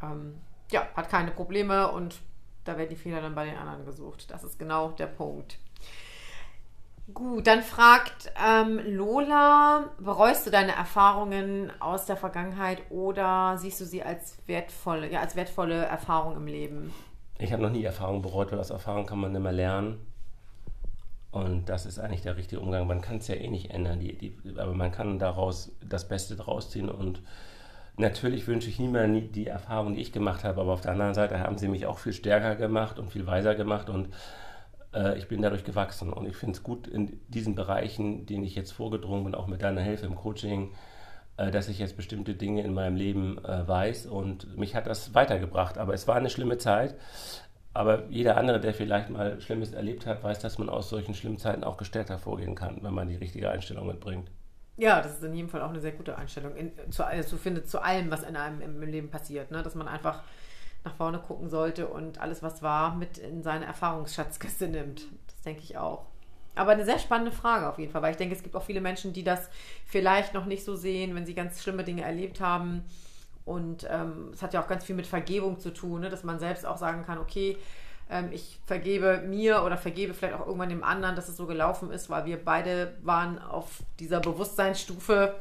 ähm, 0.00 0.36
ja, 0.70 0.86
hat 0.94 1.08
keine 1.08 1.32
Probleme 1.32 1.90
und 1.90 2.20
da 2.62 2.78
werden 2.78 2.90
die 2.90 2.96
Fehler 2.96 3.20
dann 3.20 3.34
bei 3.34 3.46
den 3.46 3.56
anderen 3.56 3.84
gesucht. 3.84 4.30
Das 4.30 4.44
ist 4.44 4.60
genau 4.60 4.92
der 4.92 5.06
Punkt. 5.08 5.58
Gut, 7.14 7.46
dann 7.46 7.62
fragt 7.62 8.32
ähm, 8.44 8.80
Lola, 8.84 9.90
bereust 10.00 10.46
du 10.46 10.50
deine 10.50 10.72
Erfahrungen 10.72 11.70
aus 11.78 12.04
der 12.06 12.16
Vergangenheit 12.16 12.82
oder 12.90 13.56
siehst 13.58 13.80
du 13.80 13.84
sie 13.84 14.02
als 14.02 14.38
wertvolle, 14.46 15.10
ja, 15.10 15.20
als 15.20 15.36
wertvolle 15.36 15.84
Erfahrung 15.84 16.36
im 16.36 16.46
Leben? 16.46 16.92
Ich 17.38 17.52
habe 17.52 17.62
noch 17.62 17.70
nie 17.70 17.84
Erfahrung 17.84 18.22
bereut, 18.22 18.50
weil 18.50 18.58
aus 18.58 18.70
Erfahrung 18.70 19.06
kann 19.06 19.20
man 19.20 19.34
immer 19.34 19.52
lernen. 19.52 19.98
Und 21.30 21.68
das 21.68 21.86
ist 21.86 21.98
eigentlich 21.98 22.22
der 22.22 22.36
richtige 22.36 22.60
Umgang. 22.60 22.86
Man 22.86 23.02
kann 23.02 23.18
es 23.18 23.28
ja 23.28 23.34
eh 23.34 23.48
nicht 23.48 23.70
ändern, 23.70 24.00
die, 24.00 24.16
die, 24.16 24.58
aber 24.58 24.72
man 24.72 24.90
kann 24.90 25.18
daraus 25.18 25.70
das 25.86 26.08
Beste 26.08 26.34
draus 26.34 26.70
ziehen. 26.70 26.88
Und 26.88 27.22
natürlich 27.96 28.48
wünsche 28.48 28.68
ich 28.68 28.80
niemandem 28.80 29.30
die 29.30 29.46
Erfahrung, 29.46 29.94
die 29.94 30.00
ich 30.00 30.12
gemacht 30.12 30.42
habe, 30.44 30.60
aber 30.60 30.72
auf 30.72 30.80
der 30.80 30.92
anderen 30.92 31.14
Seite 31.14 31.38
haben 31.38 31.58
sie 31.58 31.68
mich 31.68 31.86
auch 31.86 31.98
viel 31.98 32.14
stärker 32.14 32.56
gemacht 32.56 32.98
und 32.98 33.12
viel 33.12 33.26
weiser 33.26 33.54
gemacht. 33.54 33.90
Und 33.90 34.08
äh, 34.94 35.18
ich 35.18 35.28
bin 35.28 35.42
dadurch 35.42 35.64
gewachsen 35.64 36.12
und 36.12 36.26
ich 36.26 36.36
finde 36.36 36.54
es 36.54 36.62
gut 36.62 36.86
in 36.86 37.20
diesen 37.28 37.54
Bereichen, 37.54 38.26
denen 38.26 38.44
ich 38.44 38.54
jetzt 38.54 38.72
vorgedrungen 38.72 39.24
bin, 39.24 39.34
auch 39.34 39.46
mit 39.46 39.62
deiner 39.62 39.82
Hilfe 39.82 40.06
im 40.06 40.14
Coaching, 40.14 40.72
äh, 41.36 41.50
dass 41.50 41.68
ich 41.68 41.78
jetzt 41.78 41.96
bestimmte 41.96 42.34
Dinge 42.34 42.62
in 42.62 42.74
meinem 42.74 42.96
Leben 42.96 43.44
äh, 43.44 43.66
weiß 43.66 44.06
und 44.06 44.56
mich 44.56 44.74
hat 44.74 44.86
das 44.86 45.14
weitergebracht. 45.14 45.78
Aber 45.78 45.94
es 45.94 46.08
war 46.08 46.16
eine 46.16 46.30
schlimme 46.30 46.58
Zeit. 46.58 46.96
Aber 47.74 48.06
jeder 48.08 48.38
andere, 48.38 48.58
der 48.58 48.72
vielleicht 48.72 49.10
mal 49.10 49.38
Schlimmes 49.38 49.74
erlebt 49.74 50.06
hat, 50.06 50.24
weiß, 50.24 50.38
dass 50.38 50.56
man 50.56 50.70
aus 50.70 50.88
solchen 50.88 51.14
schlimmen 51.14 51.36
Zeiten 51.36 51.62
auch 51.62 51.76
gestärkt 51.76 52.08
hervorgehen 52.08 52.54
kann, 52.54 52.78
wenn 52.82 52.94
man 52.94 53.06
die 53.08 53.16
richtige 53.16 53.50
Einstellung 53.50 53.86
mitbringt. 53.86 54.30
Ja, 54.78 55.02
das 55.02 55.16
ist 55.16 55.24
in 55.24 55.34
jedem 55.34 55.50
Fall 55.50 55.62
auch 55.62 55.70
eine 55.70 55.80
sehr 55.80 55.92
gute 55.92 56.16
Einstellung. 56.16 56.54
In, 56.56 56.72
zu, 56.90 57.04
also 57.04 57.36
finde 57.36 57.64
zu 57.64 57.82
allem, 57.82 58.10
was 58.10 58.22
in 58.22 58.36
einem 58.36 58.62
im, 58.62 58.82
im 58.82 58.88
Leben 58.88 59.10
passiert. 59.10 59.50
Ne? 59.50 59.62
Dass 59.62 59.74
man 59.74 59.88
einfach 59.88 60.22
nach 60.86 60.94
vorne 60.94 61.18
gucken 61.18 61.50
sollte 61.50 61.88
und 61.88 62.20
alles, 62.20 62.42
was 62.42 62.62
war, 62.62 62.94
mit 62.94 63.18
in 63.18 63.42
seine 63.42 63.66
Erfahrungsschatzkiste 63.66 64.68
nimmt. 64.68 65.02
Das 65.26 65.42
denke 65.42 65.62
ich 65.62 65.76
auch. 65.76 66.06
Aber 66.54 66.70
eine 66.70 66.86
sehr 66.86 66.98
spannende 66.98 67.32
Frage 67.32 67.68
auf 67.68 67.78
jeden 67.78 67.92
Fall, 67.92 68.00
weil 68.00 68.12
ich 68.12 68.16
denke, 68.16 68.34
es 68.34 68.42
gibt 68.42 68.56
auch 68.56 68.62
viele 68.62 68.80
Menschen, 68.80 69.12
die 69.12 69.24
das 69.24 69.50
vielleicht 69.84 70.32
noch 70.32 70.46
nicht 70.46 70.64
so 70.64 70.74
sehen, 70.74 71.14
wenn 71.14 71.26
sie 71.26 71.34
ganz 71.34 71.62
schlimme 71.62 71.84
Dinge 71.84 72.02
erlebt 72.02 72.40
haben. 72.40 72.84
Und 73.44 73.86
ähm, 73.90 74.30
es 74.32 74.42
hat 74.42 74.54
ja 74.54 74.62
auch 74.62 74.68
ganz 74.68 74.84
viel 74.84 74.96
mit 74.96 75.06
Vergebung 75.06 75.60
zu 75.60 75.72
tun, 75.72 76.00
ne? 76.00 76.08
dass 76.08 76.24
man 76.24 76.38
selbst 76.38 76.64
auch 76.64 76.78
sagen 76.78 77.04
kann, 77.04 77.18
okay, 77.18 77.58
ähm, 78.08 78.30
ich 78.32 78.58
vergebe 78.64 79.22
mir 79.26 79.62
oder 79.64 79.76
vergebe 79.76 80.14
vielleicht 80.14 80.34
auch 80.34 80.46
irgendwann 80.46 80.70
dem 80.70 80.82
anderen, 80.82 81.14
dass 81.14 81.28
es 81.28 81.36
so 81.36 81.46
gelaufen 81.46 81.90
ist, 81.90 82.08
weil 82.08 82.24
wir 82.24 82.42
beide 82.42 82.96
waren 83.02 83.38
auf 83.38 83.82
dieser 84.00 84.20
Bewusstseinsstufe 84.20 85.34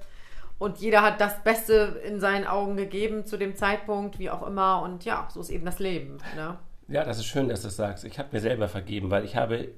und 0.57 0.77
jeder 0.77 1.01
hat 1.01 1.19
das 1.19 1.43
Beste 1.43 2.01
in 2.07 2.19
seinen 2.19 2.47
Augen 2.47 2.77
gegeben 2.77 3.25
zu 3.25 3.37
dem 3.37 3.55
Zeitpunkt, 3.55 4.19
wie 4.19 4.29
auch 4.29 4.45
immer. 4.47 4.81
Und 4.81 5.03
ja, 5.03 5.27
so 5.31 5.41
ist 5.41 5.49
eben 5.49 5.65
das 5.65 5.79
Leben. 5.79 6.17
Ne? 6.35 6.57
Ja, 6.87 7.03
das 7.03 7.17
ist 7.17 7.25
schön, 7.25 7.49
dass 7.49 7.61
du 7.61 7.67
das 7.67 7.75
sagst. 7.75 8.05
Ich 8.05 8.19
habe 8.19 8.29
mir 8.31 8.39
selber 8.39 8.69
vergeben, 8.69 9.09
weil 9.09 9.25
ich 9.25 9.35
habe, 9.35 9.69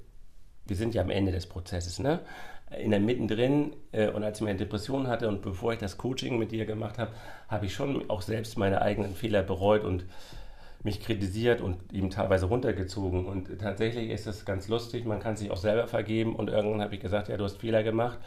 wir 0.66 0.76
sind 0.76 0.94
ja 0.94 1.02
am 1.02 1.10
Ende 1.10 1.32
des 1.32 1.48
Prozesses, 1.48 2.00
ne? 2.00 2.20
In 2.78 2.92
der 2.92 3.00
mittendrin 3.00 3.74
äh, 3.94 4.10
und 4.10 4.26
als 4.26 4.40
ich 4.40 4.46
meine 4.46 4.58
Depression 4.58 5.08
hatte 5.08 5.30
und 5.30 5.42
bevor 5.42 5.72
ich 5.72 5.80
das 5.80 5.98
Coaching 5.98 6.38
mit 6.38 6.52
dir 6.52 6.66
gemacht 6.66 6.98
habe, 6.98 7.12
habe 7.48 7.66
ich 7.66 7.74
schon 7.74 8.10
auch 8.10 8.22
selbst 8.22 8.58
meine 8.58 8.82
eigenen 8.82 9.16
Fehler 9.16 9.42
bereut 9.42 9.86
und 9.86 10.04
mich 10.84 11.00
kritisiert 11.00 11.62
und 11.62 11.78
eben 11.94 12.10
teilweise 12.10 12.48
runtergezogen. 12.48 13.26
Und 13.26 13.58
tatsächlich 13.60 14.10
ist 14.10 14.28
es 14.28 14.44
ganz 14.44 14.68
lustig, 14.68 15.06
man 15.06 15.22
kann 15.22 15.38
sich 15.38 15.50
auch 15.50 15.58
selber 15.58 15.88
vergeben 15.88 16.36
und 16.36 16.50
irgendwann 16.50 16.82
habe 16.82 16.96
ich 16.96 17.00
gesagt, 17.00 17.30
ja, 17.30 17.38
du 17.38 17.46
hast 17.46 17.58
Fehler 17.62 17.84
gemacht 17.84 18.20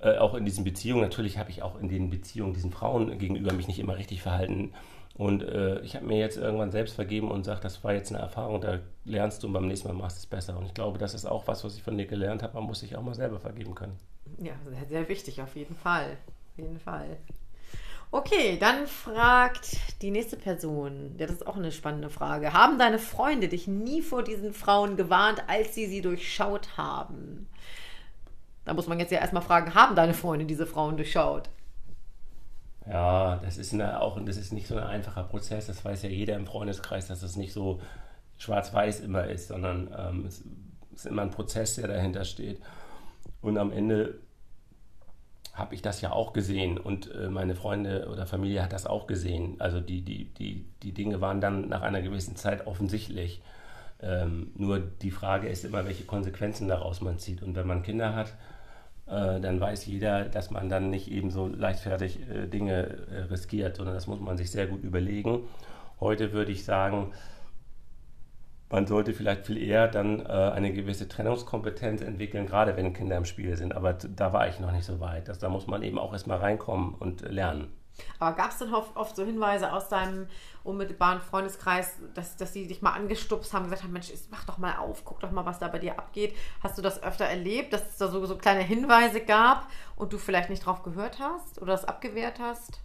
äh, 0.00 0.16
auch 0.18 0.34
in 0.34 0.44
diesen 0.44 0.64
Beziehungen, 0.64 1.02
natürlich 1.02 1.38
habe 1.38 1.50
ich 1.50 1.62
auch 1.62 1.78
in 1.78 1.88
den 1.88 2.10
Beziehungen 2.10 2.52
diesen 2.52 2.70
Frauen 2.70 3.18
gegenüber 3.18 3.52
mich 3.52 3.68
nicht 3.68 3.78
immer 3.78 3.96
richtig 3.96 4.22
verhalten. 4.22 4.72
Und 5.14 5.42
äh, 5.42 5.80
ich 5.80 5.96
habe 5.96 6.06
mir 6.06 6.18
jetzt 6.18 6.36
irgendwann 6.36 6.70
selbst 6.70 6.94
vergeben 6.94 7.32
und 7.32 7.38
gesagt, 7.38 7.64
das 7.64 7.82
war 7.82 7.92
jetzt 7.92 8.12
eine 8.12 8.22
Erfahrung, 8.22 8.60
da 8.60 8.78
lernst 9.04 9.42
du 9.42 9.48
und 9.48 9.52
beim 9.52 9.66
nächsten 9.66 9.88
Mal 9.88 9.94
machst 9.94 10.16
du 10.16 10.20
es 10.20 10.26
besser. 10.26 10.56
Und 10.56 10.66
ich 10.66 10.74
glaube, 10.74 10.98
das 10.98 11.12
ist 11.12 11.26
auch 11.26 11.48
was, 11.48 11.64
was 11.64 11.74
ich 11.74 11.82
von 11.82 11.98
dir 11.98 12.06
gelernt 12.06 12.44
habe. 12.44 12.54
Man 12.54 12.64
muss 12.64 12.80
sich 12.80 12.94
auch 12.94 13.02
mal 13.02 13.14
selber 13.14 13.40
vergeben 13.40 13.74
können. 13.74 13.98
Ja, 14.38 14.52
sehr, 14.68 14.84
sehr 14.84 15.08
wichtig, 15.08 15.42
auf 15.42 15.56
jeden 15.56 15.74
Fall. 15.74 16.16
Auf 16.52 16.58
jeden 16.58 16.78
Fall. 16.78 17.16
Okay, 18.12 18.56
dann 18.58 18.86
fragt 18.86 19.76
die 20.00 20.12
nächste 20.12 20.36
Person, 20.36 21.16
ja, 21.18 21.26
das 21.26 21.36
ist 21.36 21.46
auch 21.46 21.56
eine 21.56 21.72
spannende 21.72 22.08
Frage. 22.08 22.52
Haben 22.52 22.78
deine 22.78 22.98
Freunde 23.00 23.48
dich 23.48 23.66
nie 23.66 24.00
vor 24.00 24.22
diesen 24.22 24.54
Frauen 24.54 24.96
gewarnt, 24.96 25.42
als 25.48 25.74
sie 25.74 25.86
sie 25.86 26.00
durchschaut 26.00 26.78
haben? 26.78 27.48
Da 28.68 28.74
muss 28.74 28.86
man 28.86 29.00
jetzt 29.00 29.10
ja 29.10 29.18
erstmal 29.18 29.42
fragen, 29.42 29.74
haben 29.74 29.96
deine 29.96 30.12
Freunde 30.12 30.44
diese 30.44 30.66
Frauen 30.66 30.98
durchschaut? 30.98 31.48
Ja, 32.86 33.36
das 33.36 33.56
ist 33.56 33.72
eine, 33.72 34.02
auch 34.02 34.22
das 34.22 34.36
ist 34.36 34.52
nicht 34.52 34.66
so 34.66 34.76
ein 34.76 34.84
einfacher 34.84 35.22
Prozess. 35.22 35.68
Das 35.68 35.82
weiß 35.82 36.02
ja 36.02 36.10
jeder 36.10 36.36
im 36.36 36.46
Freundeskreis, 36.46 37.08
dass 37.08 37.22
es 37.22 37.36
nicht 37.36 37.54
so 37.54 37.80
schwarz-weiß 38.36 39.00
immer 39.00 39.24
ist, 39.24 39.48
sondern 39.48 39.88
ähm, 39.98 40.26
es 40.26 40.42
ist 40.94 41.06
immer 41.06 41.22
ein 41.22 41.30
Prozess, 41.30 41.76
der 41.76 41.88
dahinter 41.88 42.26
steht. 42.26 42.60
Und 43.40 43.56
am 43.56 43.72
Ende 43.72 44.18
habe 45.54 45.74
ich 45.74 45.80
das 45.80 46.02
ja 46.02 46.12
auch 46.12 46.34
gesehen 46.34 46.76
und 46.76 47.10
äh, 47.14 47.30
meine 47.30 47.54
Freunde 47.54 48.10
oder 48.12 48.26
Familie 48.26 48.62
hat 48.62 48.74
das 48.74 48.84
auch 48.84 49.06
gesehen. 49.06 49.56
Also 49.60 49.80
die, 49.80 50.02
die, 50.02 50.26
die, 50.34 50.66
die 50.82 50.92
Dinge 50.92 51.22
waren 51.22 51.40
dann 51.40 51.70
nach 51.70 51.80
einer 51.80 52.02
gewissen 52.02 52.36
Zeit 52.36 52.66
offensichtlich. 52.66 53.40
Ähm, 54.02 54.52
nur 54.56 54.78
die 54.78 55.10
Frage 55.10 55.48
ist 55.48 55.64
immer, 55.64 55.86
welche 55.86 56.04
Konsequenzen 56.04 56.68
daraus 56.68 57.00
man 57.00 57.18
zieht. 57.18 57.42
Und 57.42 57.56
wenn 57.56 57.66
man 57.66 57.82
Kinder 57.82 58.14
hat, 58.14 58.34
äh, 59.08 59.40
dann 59.40 59.60
weiß 59.60 59.86
jeder, 59.86 60.24
dass 60.24 60.50
man 60.50 60.68
dann 60.68 60.90
nicht 60.90 61.10
eben 61.10 61.30
so 61.30 61.46
leichtfertig 61.46 62.20
äh, 62.28 62.46
Dinge 62.46 63.06
äh, 63.10 63.20
riskiert, 63.30 63.76
sondern 63.76 63.94
das 63.94 64.06
muss 64.06 64.20
man 64.20 64.36
sich 64.36 64.50
sehr 64.50 64.66
gut 64.66 64.82
überlegen. 64.82 65.48
Heute 66.00 66.32
würde 66.32 66.52
ich 66.52 66.64
sagen, 66.64 67.12
man 68.70 68.86
sollte 68.86 69.14
vielleicht 69.14 69.46
viel 69.46 69.56
eher 69.56 69.88
dann 69.88 70.20
äh, 70.20 70.24
eine 70.24 70.72
gewisse 70.72 71.08
Trennungskompetenz 71.08 72.02
entwickeln, 72.02 72.46
gerade 72.46 72.76
wenn 72.76 72.92
Kinder 72.92 73.16
im 73.16 73.24
Spiel 73.24 73.56
sind. 73.56 73.74
Aber 73.74 73.94
da 73.94 74.32
war 74.32 74.48
ich 74.48 74.60
noch 74.60 74.72
nicht 74.72 74.84
so 74.84 75.00
weit. 75.00 75.28
Das, 75.28 75.38
da 75.38 75.48
muss 75.48 75.66
man 75.66 75.82
eben 75.82 75.98
auch 75.98 76.12
erstmal 76.12 76.38
reinkommen 76.38 76.94
und 76.94 77.22
lernen. 77.22 77.72
Aber 78.18 78.36
gab 78.36 78.50
es 78.50 78.58
denn 78.58 78.72
oft, 78.72 78.96
oft, 78.96 79.16
so 79.16 79.24
Hinweise 79.24 79.72
aus 79.72 79.88
deinem 79.88 80.26
unmittelbaren 80.64 81.20
Freundeskreis, 81.20 81.96
dass, 82.14 82.36
dass 82.36 82.52
sie 82.52 82.66
dich 82.66 82.82
mal 82.82 82.92
angestupst 82.92 83.52
haben, 83.52 83.64
gesagt 83.64 83.82
haben, 83.82 83.92
Mensch, 83.92 84.12
mach 84.30 84.44
doch 84.44 84.58
mal 84.58 84.76
auf, 84.76 85.04
guck 85.04 85.20
doch 85.20 85.30
mal, 85.30 85.46
was 85.46 85.58
da 85.58 85.68
bei 85.68 85.78
dir 85.78 85.98
abgeht. 85.98 86.34
Hast 86.62 86.76
du 86.78 86.82
das 86.82 87.02
öfter 87.02 87.24
erlebt, 87.24 87.72
dass 87.72 87.88
es 87.88 87.96
da 87.98 88.08
so, 88.08 88.24
so 88.26 88.36
kleine 88.36 88.62
Hinweise 88.62 89.20
gab 89.20 89.68
und 89.96 90.12
du 90.12 90.18
vielleicht 90.18 90.50
nicht 90.50 90.64
drauf 90.66 90.82
gehört 90.82 91.18
hast 91.18 91.60
oder 91.60 91.72
das 91.72 91.84
abgewehrt 91.84 92.38
hast? 92.38 92.80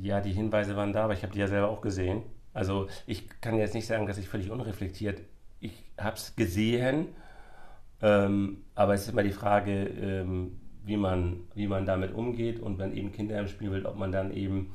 Ja, 0.00 0.20
die 0.20 0.32
Hinweise 0.32 0.76
waren 0.76 0.92
da, 0.92 1.04
aber 1.04 1.14
ich 1.14 1.22
habe 1.22 1.32
die 1.32 1.38
ja 1.38 1.48
selber 1.48 1.68
auch 1.68 1.80
gesehen. 1.80 2.22
Also 2.54 2.88
ich 3.06 3.28
kann 3.40 3.56
jetzt 3.56 3.74
nicht 3.74 3.86
sagen, 3.86 4.06
dass 4.06 4.18
ich 4.18 4.28
völlig 4.28 4.50
unreflektiert, 4.50 5.22
ich 5.60 5.84
habe 5.98 6.16
es 6.16 6.34
gesehen, 6.36 7.08
ähm, 8.02 8.64
aber 8.74 8.94
es 8.94 9.02
ist 9.02 9.12
immer 9.12 9.22
die 9.22 9.32
Frage, 9.32 9.84
ähm, 9.84 10.60
wie 10.84 10.96
man, 10.96 11.40
wie 11.54 11.66
man 11.66 11.86
damit 11.86 12.14
umgeht 12.14 12.60
und 12.60 12.78
wenn 12.78 12.94
eben 12.96 13.12
Kinder 13.12 13.38
im 13.38 13.48
Spiel 13.48 13.70
sind, 13.70 13.86
ob 13.86 13.96
man 13.96 14.12
dann 14.12 14.32
eben, 14.32 14.74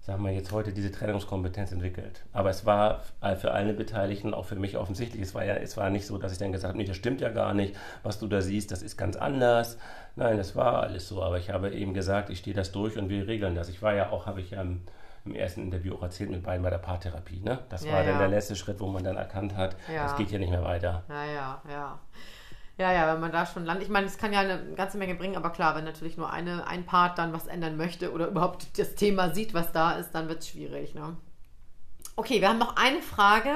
sagen 0.00 0.22
wir 0.24 0.32
jetzt 0.32 0.52
heute, 0.52 0.72
diese 0.72 0.92
Trennungskompetenz 0.92 1.72
entwickelt. 1.72 2.24
Aber 2.32 2.50
es 2.50 2.66
war 2.66 3.02
für 3.40 3.52
alle 3.52 3.72
Beteiligten, 3.72 4.34
auch 4.34 4.44
für 4.44 4.56
mich 4.56 4.76
offensichtlich, 4.76 5.22
es 5.22 5.34
war 5.34 5.44
ja, 5.44 5.54
es 5.54 5.76
war 5.76 5.90
nicht 5.90 6.06
so, 6.06 6.18
dass 6.18 6.32
ich 6.32 6.38
dann 6.38 6.52
gesagt 6.52 6.72
habe, 6.72 6.78
nee, 6.78 6.86
das 6.86 6.96
stimmt 6.96 7.20
ja 7.20 7.30
gar 7.30 7.54
nicht, 7.54 7.74
was 8.02 8.18
du 8.18 8.26
da 8.26 8.40
siehst, 8.40 8.70
das 8.70 8.82
ist 8.82 8.96
ganz 8.96 9.16
anders. 9.16 9.78
Nein, 10.14 10.36
das 10.36 10.54
war 10.54 10.82
alles 10.82 11.08
so, 11.08 11.22
aber 11.22 11.38
ich 11.38 11.50
habe 11.50 11.70
eben 11.70 11.94
gesagt, 11.94 12.30
ich 12.30 12.38
stehe 12.38 12.54
das 12.54 12.72
durch 12.72 12.98
und 12.98 13.08
wir 13.08 13.26
regeln 13.26 13.54
das. 13.54 13.68
Ich 13.68 13.82
war 13.82 13.94
ja 13.94 14.10
auch, 14.10 14.26
habe 14.26 14.40
ich 14.40 14.50
ja 14.50 14.60
im, 14.60 14.82
im 15.24 15.34
ersten 15.34 15.62
Interview 15.62 15.94
auch 15.94 16.02
erzählt 16.02 16.30
mit 16.30 16.42
beiden 16.42 16.62
bei 16.62 16.70
der 16.70 16.78
Paartherapie. 16.78 17.40
Ne? 17.40 17.58
Das 17.70 17.84
ja, 17.84 17.92
war 17.92 18.04
dann 18.04 18.18
der 18.18 18.28
letzte 18.28 18.56
Schritt, 18.56 18.78
wo 18.78 18.86
man 18.86 19.02
dann 19.02 19.16
erkannt 19.16 19.56
hat, 19.56 19.76
ja. 19.92 20.04
das 20.04 20.16
geht 20.16 20.30
ja 20.30 20.38
nicht 20.38 20.50
mehr 20.50 20.64
weiter. 20.64 21.02
Ja, 21.08 21.24
ja, 21.24 21.62
ja. 21.68 21.98
Ja, 22.78 22.92
ja, 22.92 23.12
wenn 23.12 23.20
man 23.20 23.32
da 23.32 23.46
schon 23.46 23.64
landet. 23.64 23.84
Ich 23.84 23.90
meine, 23.90 24.06
es 24.06 24.18
kann 24.18 24.34
ja 24.34 24.40
eine 24.40 24.74
ganze 24.74 24.98
Menge 24.98 25.14
bringen, 25.14 25.36
aber 25.36 25.50
klar, 25.50 25.74
wenn 25.76 25.84
natürlich 25.84 26.18
nur 26.18 26.30
eine, 26.30 26.66
ein 26.66 26.84
Part 26.84 27.16
dann 27.18 27.32
was 27.32 27.46
ändern 27.46 27.76
möchte 27.78 28.12
oder 28.12 28.28
überhaupt 28.28 28.78
das 28.78 28.94
Thema 28.94 29.34
sieht, 29.34 29.54
was 29.54 29.72
da 29.72 29.92
ist, 29.92 30.10
dann 30.10 30.28
wird 30.28 30.40
es 30.40 30.48
schwierig. 30.48 30.94
Ne? 30.94 31.16
Okay, 32.16 32.40
wir 32.40 32.48
haben 32.50 32.58
noch 32.58 32.76
eine 32.76 33.00
Frage. 33.00 33.54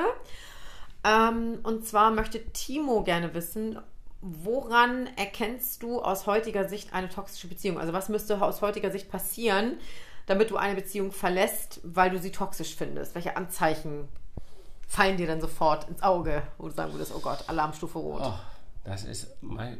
Ähm, 1.04 1.60
und 1.62 1.86
zwar 1.86 2.10
möchte 2.10 2.42
Timo 2.52 3.02
gerne 3.02 3.34
wissen, 3.34 3.78
woran 4.22 5.08
erkennst 5.16 5.82
du 5.82 6.00
aus 6.00 6.26
heutiger 6.26 6.68
Sicht 6.68 6.92
eine 6.94 7.08
toxische 7.08 7.48
Beziehung? 7.48 7.78
Also 7.78 7.92
was 7.92 8.08
müsste 8.08 8.40
aus 8.40 8.62
heutiger 8.62 8.90
Sicht 8.90 9.10
passieren, 9.10 9.78
damit 10.26 10.50
du 10.50 10.56
eine 10.56 10.74
Beziehung 10.74 11.12
verlässt, 11.12 11.80
weil 11.84 12.10
du 12.10 12.18
sie 12.18 12.32
toxisch 12.32 12.74
findest? 12.74 13.14
Welche 13.14 13.36
Anzeichen 13.36 14.08
fallen 14.88 15.16
dir 15.16 15.26
dann 15.26 15.40
sofort 15.40 15.88
ins 15.88 16.02
Auge, 16.02 16.42
wo 16.58 16.68
du 16.68 16.74
sagen 16.74 16.92
würdest, 16.92 17.12
oh 17.14 17.20
Gott, 17.20 17.44
Alarmstufe 17.46 17.98
rot? 17.98 18.22
Oh, 18.24 18.34
das 18.84 19.04
ist, 19.04 19.36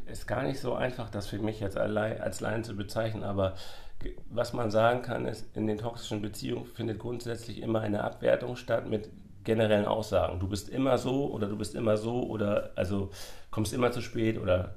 ist 0.07 0.27
gar 0.27 0.43
nicht 0.43 0.61
so 0.61 0.75
einfach, 0.75 1.11
das 1.11 1.27
für 1.27 1.39
mich 1.39 1.61
jetzt 1.61 1.77
als 1.77 2.41
Laien 2.41 2.65
zu 2.65 2.77
bezeichnen, 2.77 3.25
aber 3.25 3.55
was 4.31 4.53
man 4.53 4.71
sagen 4.71 5.03
kann, 5.03 5.27
ist, 5.27 5.57
in 5.57 5.67
den 5.67 5.79
toxischen 5.79 6.23
Beziehungen 6.23 6.67
findet 6.67 6.99
grundsätzlich 6.99 7.63
immer 7.63 7.81
eine 7.81 8.05
Abwertung 8.05 8.57
statt 8.57 8.89
mit 8.89 9.11
generellen 9.45 9.87
Aussagen. 9.87 10.39
Du 10.41 10.49
bist 10.49 10.69
immer 10.69 10.99
so 10.99 11.31
oder 11.31 11.49
du 11.49 11.57
bist 11.57 11.75
immer 11.75 11.97
so 11.97 12.23
oder 12.23 12.71
also 12.77 13.11
kommst 13.51 13.73
immer 13.73 13.91
zu 13.91 14.01
spät 14.01 14.39
oder 14.39 14.75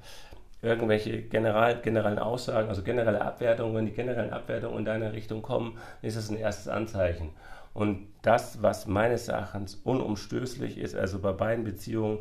irgendwelche 0.62 1.22
general, 1.22 1.80
generellen 1.80 2.18
Aussagen, 2.18 2.68
also 2.68 2.82
generelle 2.82 3.20
Abwertungen, 3.20 3.74
wenn 3.74 3.86
die 3.86 3.92
generellen 3.92 4.32
Abwertungen 4.32 4.78
in 4.78 4.84
deine 4.84 5.12
Richtung 5.12 5.42
kommen, 5.42 5.78
ist 6.00 6.16
das 6.16 6.30
ein 6.30 6.38
erstes 6.38 6.68
Anzeichen. 6.68 7.30
Und 7.74 8.08
das, 8.22 8.62
was 8.62 8.86
meines 8.86 9.28
Erachtens 9.28 9.74
unumstößlich 9.74 10.78
ist, 10.78 10.94
also 10.94 11.18
bei 11.18 11.32
beiden 11.32 11.64
Beziehungen 11.64 12.20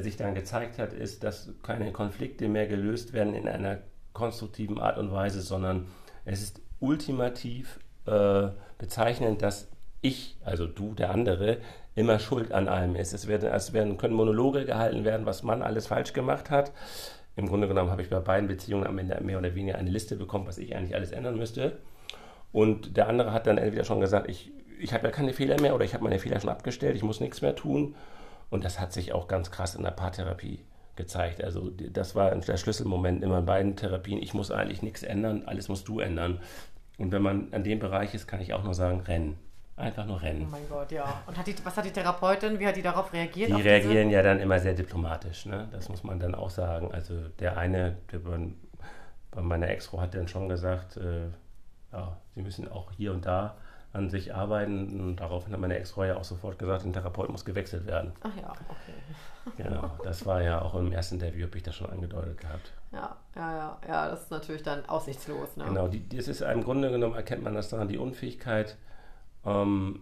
sich 0.00 0.16
dann 0.16 0.34
gezeigt 0.34 0.78
hat, 0.78 0.92
ist, 0.92 1.24
dass 1.24 1.50
keine 1.62 1.92
Konflikte 1.92 2.48
mehr 2.48 2.66
gelöst 2.66 3.12
werden 3.12 3.34
in 3.34 3.48
einer 3.48 3.78
konstruktiven 4.12 4.78
Art 4.78 4.98
und 4.98 5.12
Weise, 5.12 5.40
sondern 5.40 5.86
es 6.24 6.42
ist 6.42 6.60
ultimativ 6.80 7.80
äh, 8.06 8.48
bezeichnend, 8.78 9.42
dass 9.42 9.68
ich, 10.00 10.36
also 10.44 10.66
du, 10.66 10.94
der 10.94 11.10
andere, 11.10 11.58
immer 11.94 12.18
schuld 12.20 12.52
an 12.52 12.68
allem 12.68 12.94
ist. 12.94 13.12
Es, 13.12 13.26
werden, 13.26 13.50
es 13.52 13.72
werden, 13.72 13.96
können 13.96 14.14
Monologe 14.14 14.64
gehalten 14.64 15.04
werden, 15.04 15.26
was 15.26 15.42
man 15.42 15.62
alles 15.62 15.88
falsch 15.88 16.12
gemacht 16.12 16.50
hat. 16.50 16.72
Im 17.34 17.48
Grunde 17.48 17.68
genommen 17.68 17.90
habe 17.90 18.02
ich 18.02 18.10
bei 18.10 18.20
beiden 18.20 18.48
Beziehungen 18.48 18.86
am 18.86 18.98
Ende 18.98 19.18
mehr 19.22 19.38
oder 19.38 19.54
weniger 19.54 19.78
eine 19.78 19.90
Liste 19.90 20.16
bekommen, 20.16 20.46
was 20.46 20.58
ich 20.58 20.76
eigentlich 20.76 20.94
alles 20.94 21.10
ändern 21.10 21.36
müsste. 21.36 21.78
Und 22.52 22.96
der 22.96 23.08
andere 23.08 23.32
hat 23.32 23.46
dann 23.46 23.58
entweder 23.58 23.84
schon 23.84 24.00
gesagt, 24.00 24.28
ich, 24.28 24.52
ich 24.80 24.92
habe 24.92 25.06
ja 25.06 25.10
keine 25.10 25.32
Fehler 25.32 25.60
mehr 25.60 25.74
oder 25.74 25.84
ich 25.84 25.94
habe 25.94 26.04
meine 26.04 26.18
Fehler 26.18 26.40
schon 26.40 26.50
abgestellt, 26.50 26.96
ich 26.96 27.02
muss 27.02 27.20
nichts 27.20 27.42
mehr 27.42 27.54
tun. 27.54 27.94
Und 28.50 28.64
das 28.64 28.80
hat 28.80 28.92
sich 28.92 29.12
auch 29.12 29.28
ganz 29.28 29.50
krass 29.50 29.74
in 29.74 29.82
der 29.82 29.90
Paartherapie 29.90 30.64
gezeigt. 30.96 31.42
Also 31.42 31.70
das 31.70 32.14
war 32.14 32.34
der 32.34 32.56
Schlüsselmoment 32.56 33.22
immer 33.22 33.38
in 33.38 33.46
beiden 33.46 33.76
Therapien. 33.76 34.22
Ich 34.22 34.34
muss 34.34 34.50
eigentlich 34.50 34.82
nichts 34.82 35.02
ändern, 35.02 35.44
alles 35.46 35.68
musst 35.68 35.88
du 35.88 36.00
ändern. 36.00 36.40
Und 36.98 37.12
wenn 37.12 37.22
man 37.22 37.52
an 37.52 37.62
dem 37.62 37.78
Bereich 37.78 38.14
ist, 38.14 38.26
kann 38.26 38.40
ich 38.40 38.52
auch 38.52 38.64
nur 38.64 38.74
sagen, 38.74 39.00
rennen. 39.00 39.38
Einfach 39.76 40.06
nur 40.06 40.20
rennen. 40.20 40.46
Oh 40.48 40.50
mein 40.50 40.68
Gott, 40.68 40.90
ja. 40.90 41.22
Und 41.26 41.38
hat 41.38 41.46
die, 41.46 41.54
was 41.62 41.76
hat 41.76 41.84
die 41.84 41.92
Therapeutin, 41.92 42.58
wie 42.58 42.66
hat 42.66 42.74
die 42.74 42.82
darauf 42.82 43.12
reagiert? 43.12 43.50
Die 43.50 43.62
reagieren 43.62 44.10
ja 44.10 44.22
dann 44.22 44.40
immer 44.40 44.58
sehr 44.58 44.74
diplomatisch, 44.74 45.46
ne? 45.46 45.68
das 45.70 45.88
muss 45.88 46.02
man 46.02 46.18
dann 46.18 46.34
auch 46.34 46.50
sagen. 46.50 46.90
Also 46.92 47.28
der 47.38 47.56
eine, 47.56 47.96
der 48.10 48.18
bei, 48.18 48.38
bei 49.30 49.40
meiner 49.40 49.68
Ex-Frau 49.68 50.00
hat 50.00 50.16
dann 50.16 50.26
schon 50.26 50.48
gesagt, 50.48 50.96
äh, 50.96 51.28
ja, 51.92 52.16
sie 52.34 52.42
müssen 52.42 52.68
auch 52.68 52.90
hier 52.90 53.12
und 53.12 53.24
da 53.24 53.56
an 53.92 54.10
sich 54.10 54.34
arbeiten. 54.34 55.00
Und 55.00 55.16
daraufhin 55.16 55.52
hat 55.52 55.60
meine 55.60 55.78
Ex-Frau 55.78 56.04
ja 56.04 56.16
auch 56.16 56.24
sofort 56.24 56.58
gesagt, 56.58 56.84
ein 56.84 56.92
Therapeut 56.92 57.30
muss 57.30 57.44
gewechselt 57.44 57.86
werden. 57.86 58.12
Ach 58.22 58.36
ja, 58.36 58.50
okay. 58.50 58.94
Genau, 59.56 59.90
das 60.04 60.26
war 60.26 60.42
ja 60.42 60.60
auch 60.60 60.74
im 60.74 60.92
ersten 60.92 61.14
Interview, 61.14 61.46
habe 61.46 61.56
ich 61.56 61.62
das 61.62 61.74
schon 61.74 61.88
angedeutet 61.88 62.38
gehabt. 62.38 62.70
Ja, 62.92 63.16
ja, 63.34 63.56
ja, 63.56 63.78
ja, 63.88 64.10
das 64.10 64.24
ist 64.24 64.30
natürlich 64.30 64.62
dann 64.62 64.84
aussichtslos. 64.86 65.56
Ne? 65.56 65.64
Genau, 65.64 65.88
die, 65.88 66.06
das 66.06 66.28
ist 66.28 66.42
im 66.42 66.62
Grunde 66.62 66.90
genommen, 66.90 67.14
erkennt 67.14 67.42
man 67.42 67.54
das 67.54 67.70
daran, 67.70 67.88
die 67.88 67.96
Unfähigkeit, 67.96 68.76
ähm, 69.46 70.00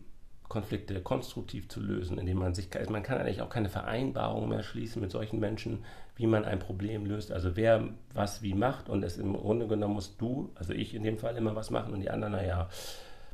Konflikte 0.49 1.01
konstruktiv 1.01 1.69
zu 1.69 1.81
lösen, 1.81 2.19
indem 2.19 2.39
man 2.39 2.55
sich, 2.55 2.69
man 2.89 3.03
kann 3.03 3.19
eigentlich 3.19 3.43
auch 3.43 3.49
keine 3.49 3.69
Vereinbarung 3.69 4.49
mehr 4.49 4.63
schließen 4.63 5.01
mit 5.01 5.11
solchen 5.11 5.41
Menschen, 5.41 5.85
wie 6.15 6.27
man 6.27 6.45
ein 6.45 6.59
Problem 6.59 7.05
löst. 7.05 7.33
Also 7.33 7.57
wer 7.57 7.89
was 8.15 8.43
wie 8.43 8.55
macht 8.55 8.89
und 8.89 9.03
es 9.03 9.19
im 9.19 9.35
Grunde 9.35 9.67
genommen 9.67 9.95
musst 9.95 10.21
du, 10.21 10.51
also 10.55 10.73
ich 10.73 10.95
in 10.95 11.03
dem 11.03 11.19
Fall 11.19 11.37
immer 11.37 11.55
was 11.57 11.71
machen 11.71 11.93
und 11.93 12.01
die 12.01 12.11
anderen, 12.11 12.33
naja, 12.33 12.69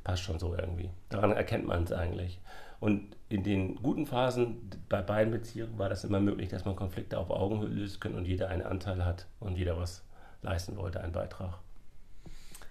passt 0.04 0.22
schon 0.22 0.38
so 0.38 0.54
irgendwie. 0.54 0.90
Daran 1.08 1.32
erkennt 1.32 1.66
man 1.66 1.84
es 1.84 1.92
eigentlich. 1.92 2.40
Und 2.80 3.16
in 3.28 3.44
den 3.44 3.76
guten 3.76 4.06
Phasen 4.06 4.70
bei 4.88 5.02
beiden 5.02 5.32
Beziehungen 5.32 5.78
war 5.78 5.88
das 5.88 6.04
immer 6.04 6.20
möglich, 6.20 6.48
dass 6.48 6.64
man 6.64 6.74
Konflikte 6.74 7.18
auf 7.18 7.30
Augenhöhe 7.30 7.68
lösen 7.68 8.00
kann 8.00 8.14
und 8.14 8.24
jeder 8.24 8.48
einen 8.48 8.62
Anteil 8.62 9.04
hat 9.04 9.26
und 9.38 9.56
jeder 9.56 9.76
was 9.76 10.04
leisten 10.42 10.76
wollte, 10.76 11.00
einen 11.00 11.12
Beitrag. 11.12 11.58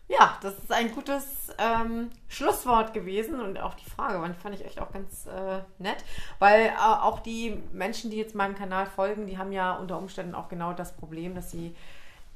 Ja, 0.10 0.38
das 0.42 0.56
ist 0.56 0.72
ein 0.74 0.92
gutes 0.92 1.56
ähm, 1.58 2.10
Schlusswort 2.28 2.94
gewesen 2.94 3.40
und 3.40 3.58
auch 3.58 3.76
die 3.76 3.90
Frage 3.90 4.34
fand 4.34 4.56
ich 4.56 4.66
echt 4.66 4.82
auch 4.82 4.92
ganz 4.92 5.26
äh, 5.26 5.62
nett, 5.78 6.04
weil 6.40 6.66
äh, 6.66 6.72
auch 6.78 7.22
die 7.22 7.64
Menschen, 7.72 8.12
die 8.12 8.18
jetzt 8.18 8.36
meinem 8.36 8.56
Kanal 8.56 8.88
folgen, 8.88 9.26
die 9.26 9.38
haben 9.38 9.54
ja 9.54 9.78
unter 9.78 9.98
Umständen 9.98 10.36
auch 10.36 10.50
genau 10.50 10.74
das 10.74 10.98
Problem, 10.98 11.34
dass 11.34 11.52
sie 11.52 11.74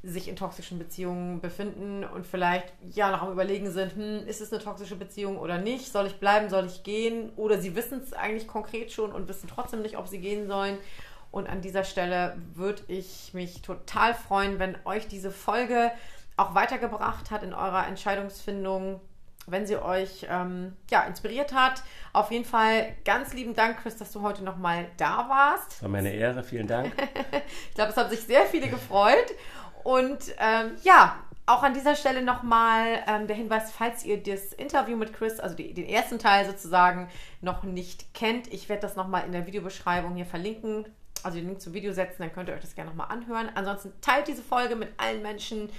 sich 0.05 0.27
in 0.27 0.35
toxischen 0.35 0.77
Beziehungen 0.77 1.41
befinden 1.41 2.03
und 2.03 2.25
vielleicht 2.25 2.71
ja 2.81 3.11
noch 3.11 3.23
am 3.23 3.31
Überlegen 3.31 3.71
sind, 3.71 3.95
hm, 3.95 4.27
ist 4.27 4.41
es 4.41 4.53
eine 4.53 4.61
toxische 4.61 4.95
Beziehung 4.95 5.37
oder 5.37 5.57
nicht? 5.57 5.91
Soll 5.91 6.07
ich 6.07 6.19
bleiben? 6.19 6.49
Soll 6.49 6.67
ich 6.67 6.83
gehen? 6.83 7.31
Oder 7.35 7.59
sie 7.59 7.75
wissen 7.75 8.01
es 8.01 8.13
eigentlich 8.13 8.47
konkret 8.47 8.91
schon 8.91 9.11
und 9.11 9.27
wissen 9.27 9.49
trotzdem 9.49 9.81
nicht, 9.81 9.97
ob 9.97 10.07
sie 10.07 10.19
gehen 10.19 10.47
sollen. 10.47 10.77
Und 11.31 11.47
an 11.47 11.61
dieser 11.61 11.83
Stelle 11.83 12.37
würde 12.53 12.83
ich 12.87 13.33
mich 13.33 13.61
total 13.61 14.13
freuen, 14.13 14.59
wenn 14.59 14.77
euch 14.85 15.07
diese 15.07 15.31
Folge 15.31 15.91
auch 16.37 16.55
weitergebracht 16.55 17.31
hat 17.31 17.43
in 17.43 17.53
eurer 17.53 17.87
Entscheidungsfindung, 17.87 19.01
wenn 19.47 19.65
sie 19.65 19.77
euch 19.77 20.25
ähm, 20.29 20.75
ja, 20.89 21.03
inspiriert 21.03 21.53
hat. 21.53 21.83
Auf 22.13 22.31
jeden 22.31 22.45
Fall 22.45 22.95
ganz 23.03 23.33
lieben 23.33 23.53
Dank, 23.53 23.81
Chris, 23.81 23.97
dass 23.97 24.11
du 24.11 24.21
heute 24.21 24.43
nochmal 24.43 24.87
da 24.97 25.27
warst. 25.29 25.81
War 25.81 25.89
meine 25.89 26.13
Ehre, 26.13 26.43
vielen 26.43 26.67
Dank. 26.67 26.93
ich 27.69 27.75
glaube, 27.75 27.91
es 27.91 27.97
haben 27.97 28.09
sich 28.09 28.21
sehr 28.21 28.45
viele 28.45 28.69
gefreut. 28.69 29.33
Und 29.85 30.33
ähm, 30.39 30.71
ja, 30.81 31.15
auch 31.45 31.61
an 31.61 31.75
dieser 31.75 31.95
Stelle 31.95 32.23
nochmal 32.23 33.03
ähm, 33.05 33.27
der 33.27 33.35
Hinweis, 33.35 33.71
falls 33.71 34.03
ihr 34.03 34.17
das 34.21 34.51
Interview 34.51 34.97
mit 34.97 35.13
Chris, 35.13 35.39
also 35.39 35.55
die, 35.55 35.75
den 35.75 35.85
ersten 35.85 36.17
Teil 36.17 36.47
sozusagen, 36.47 37.07
noch 37.41 37.61
nicht 37.61 38.11
kennt, 38.15 38.51
ich 38.51 38.67
werde 38.67 38.81
das 38.81 38.95
nochmal 38.95 39.27
in 39.27 39.31
der 39.31 39.45
Videobeschreibung 39.45 40.15
hier 40.15 40.25
verlinken, 40.25 40.87
also 41.21 41.37
den 41.37 41.45
Link 41.45 41.61
zum 41.61 41.73
Video 41.73 41.93
setzen, 41.93 42.23
dann 42.23 42.33
könnt 42.33 42.49
ihr 42.49 42.55
euch 42.55 42.61
das 42.61 42.73
gerne 42.73 42.89
nochmal 42.89 43.09
anhören. 43.11 43.51
Ansonsten 43.53 43.93
teilt 44.01 44.27
diese 44.27 44.41
Folge 44.41 44.75
mit 44.75 44.89
allen 44.97 45.21
Menschen, 45.21 45.69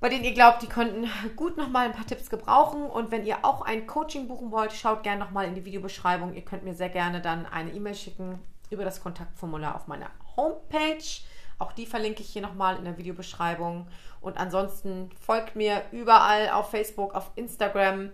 bei 0.00 0.08
denen 0.08 0.24
ihr 0.24 0.32
glaubt, 0.32 0.62
die 0.62 0.68
könnten 0.68 1.10
gut 1.36 1.58
nochmal 1.58 1.84
ein 1.84 1.92
paar 1.92 2.06
Tipps 2.06 2.30
gebrauchen. 2.30 2.84
Und 2.84 3.10
wenn 3.10 3.26
ihr 3.26 3.44
auch 3.44 3.60
ein 3.60 3.86
Coaching 3.86 4.26
buchen 4.26 4.50
wollt, 4.52 4.72
schaut 4.72 5.02
gerne 5.02 5.22
nochmal 5.22 5.44
in 5.44 5.54
die 5.54 5.66
Videobeschreibung. 5.66 6.32
Ihr 6.32 6.46
könnt 6.46 6.64
mir 6.64 6.74
sehr 6.74 6.88
gerne 6.88 7.20
dann 7.20 7.44
eine 7.44 7.72
E-Mail 7.72 7.94
schicken 7.94 8.38
über 8.70 8.84
das 8.84 9.02
Kontaktformular 9.02 9.74
auf 9.74 9.86
meiner 9.86 10.10
Homepage. 10.34 11.04
Auch 11.58 11.72
die 11.72 11.86
verlinke 11.86 12.22
ich 12.22 12.30
hier 12.30 12.42
nochmal 12.42 12.76
in 12.76 12.84
der 12.84 12.98
Videobeschreibung. 12.98 13.88
Und 14.20 14.38
ansonsten 14.38 15.10
folgt 15.20 15.56
mir 15.56 15.82
überall 15.92 16.50
auf 16.50 16.70
Facebook, 16.70 17.14
auf 17.14 17.30
Instagram. 17.34 18.10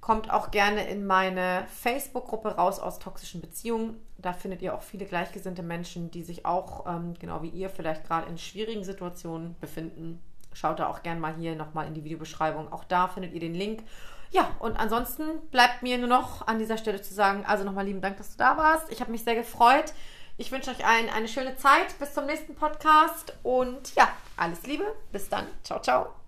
Kommt 0.00 0.30
auch 0.30 0.50
gerne 0.50 0.88
in 0.88 1.06
meine 1.06 1.66
Facebook-Gruppe 1.68 2.56
raus 2.56 2.80
aus 2.80 2.98
toxischen 2.98 3.40
Beziehungen. 3.40 4.00
Da 4.16 4.32
findet 4.32 4.62
ihr 4.62 4.74
auch 4.74 4.82
viele 4.82 5.04
gleichgesinnte 5.04 5.62
Menschen, 5.62 6.10
die 6.10 6.22
sich 6.22 6.46
auch, 6.46 6.86
ähm, 6.86 7.14
genau 7.18 7.42
wie 7.42 7.50
ihr, 7.50 7.68
vielleicht 7.68 8.06
gerade 8.06 8.28
in 8.28 8.38
schwierigen 8.38 8.84
Situationen 8.84 9.56
befinden 9.60 10.22
Schaut 10.52 10.80
da 10.80 10.88
auch 10.88 11.02
gerne 11.02 11.20
mal 11.20 11.34
hier 11.36 11.54
nochmal 11.54 11.86
in 11.86 11.94
die 11.94 12.04
Videobeschreibung. 12.04 12.72
Auch 12.72 12.84
da 12.84 13.08
findet 13.08 13.32
ihr 13.32 13.40
den 13.40 13.54
Link. 13.54 13.84
Ja, 14.30 14.50
und 14.58 14.76
ansonsten 14.76 15.40
bleibt 15.50 15.82
mir 15.82 15.98
nur 15.98 16.08
noch 16.08 16.46
an 16.46 16.58
dieser 16.58 16.76
Stelle 16.76 17.02
zu 17.02 17.14
sagen, 17.14 17.44
also 17.46 17.64
nochmal 17.64 17.84
lieben 17.84 18.00
Dank, 18.00 18.16
dass 18.16 18.30
du 18.30 18.38
da 18.38 18.56
warst. 18.56 18.90
Ich 18.92 19.00
habe 19.00 19.10
mich 19.10 19.24
sehr 19.24 19.34
gefreut. 19.34 19.92
Ich 20.40 20.50
wünsche 20.50 20.70
euch 20.70 20.86
allen 20.86 21.10
eine 21.10 21.28
schöne 21.28 21.54
Zeit. 21.58 21.98
Bis 21.98 22.14
zum 22.14 22.24
nächsten 22.24 22.54
Podcast 22.54 23.34
und 23.42 23.94
ja, 23.94 24.08
alles 24.38 24.62
Liebe. 24.62 24.96
Bis 25.12 25.28
dann. 25.28 25.46
Ciao, 25.62 25.82
ciao. 25.82 26.19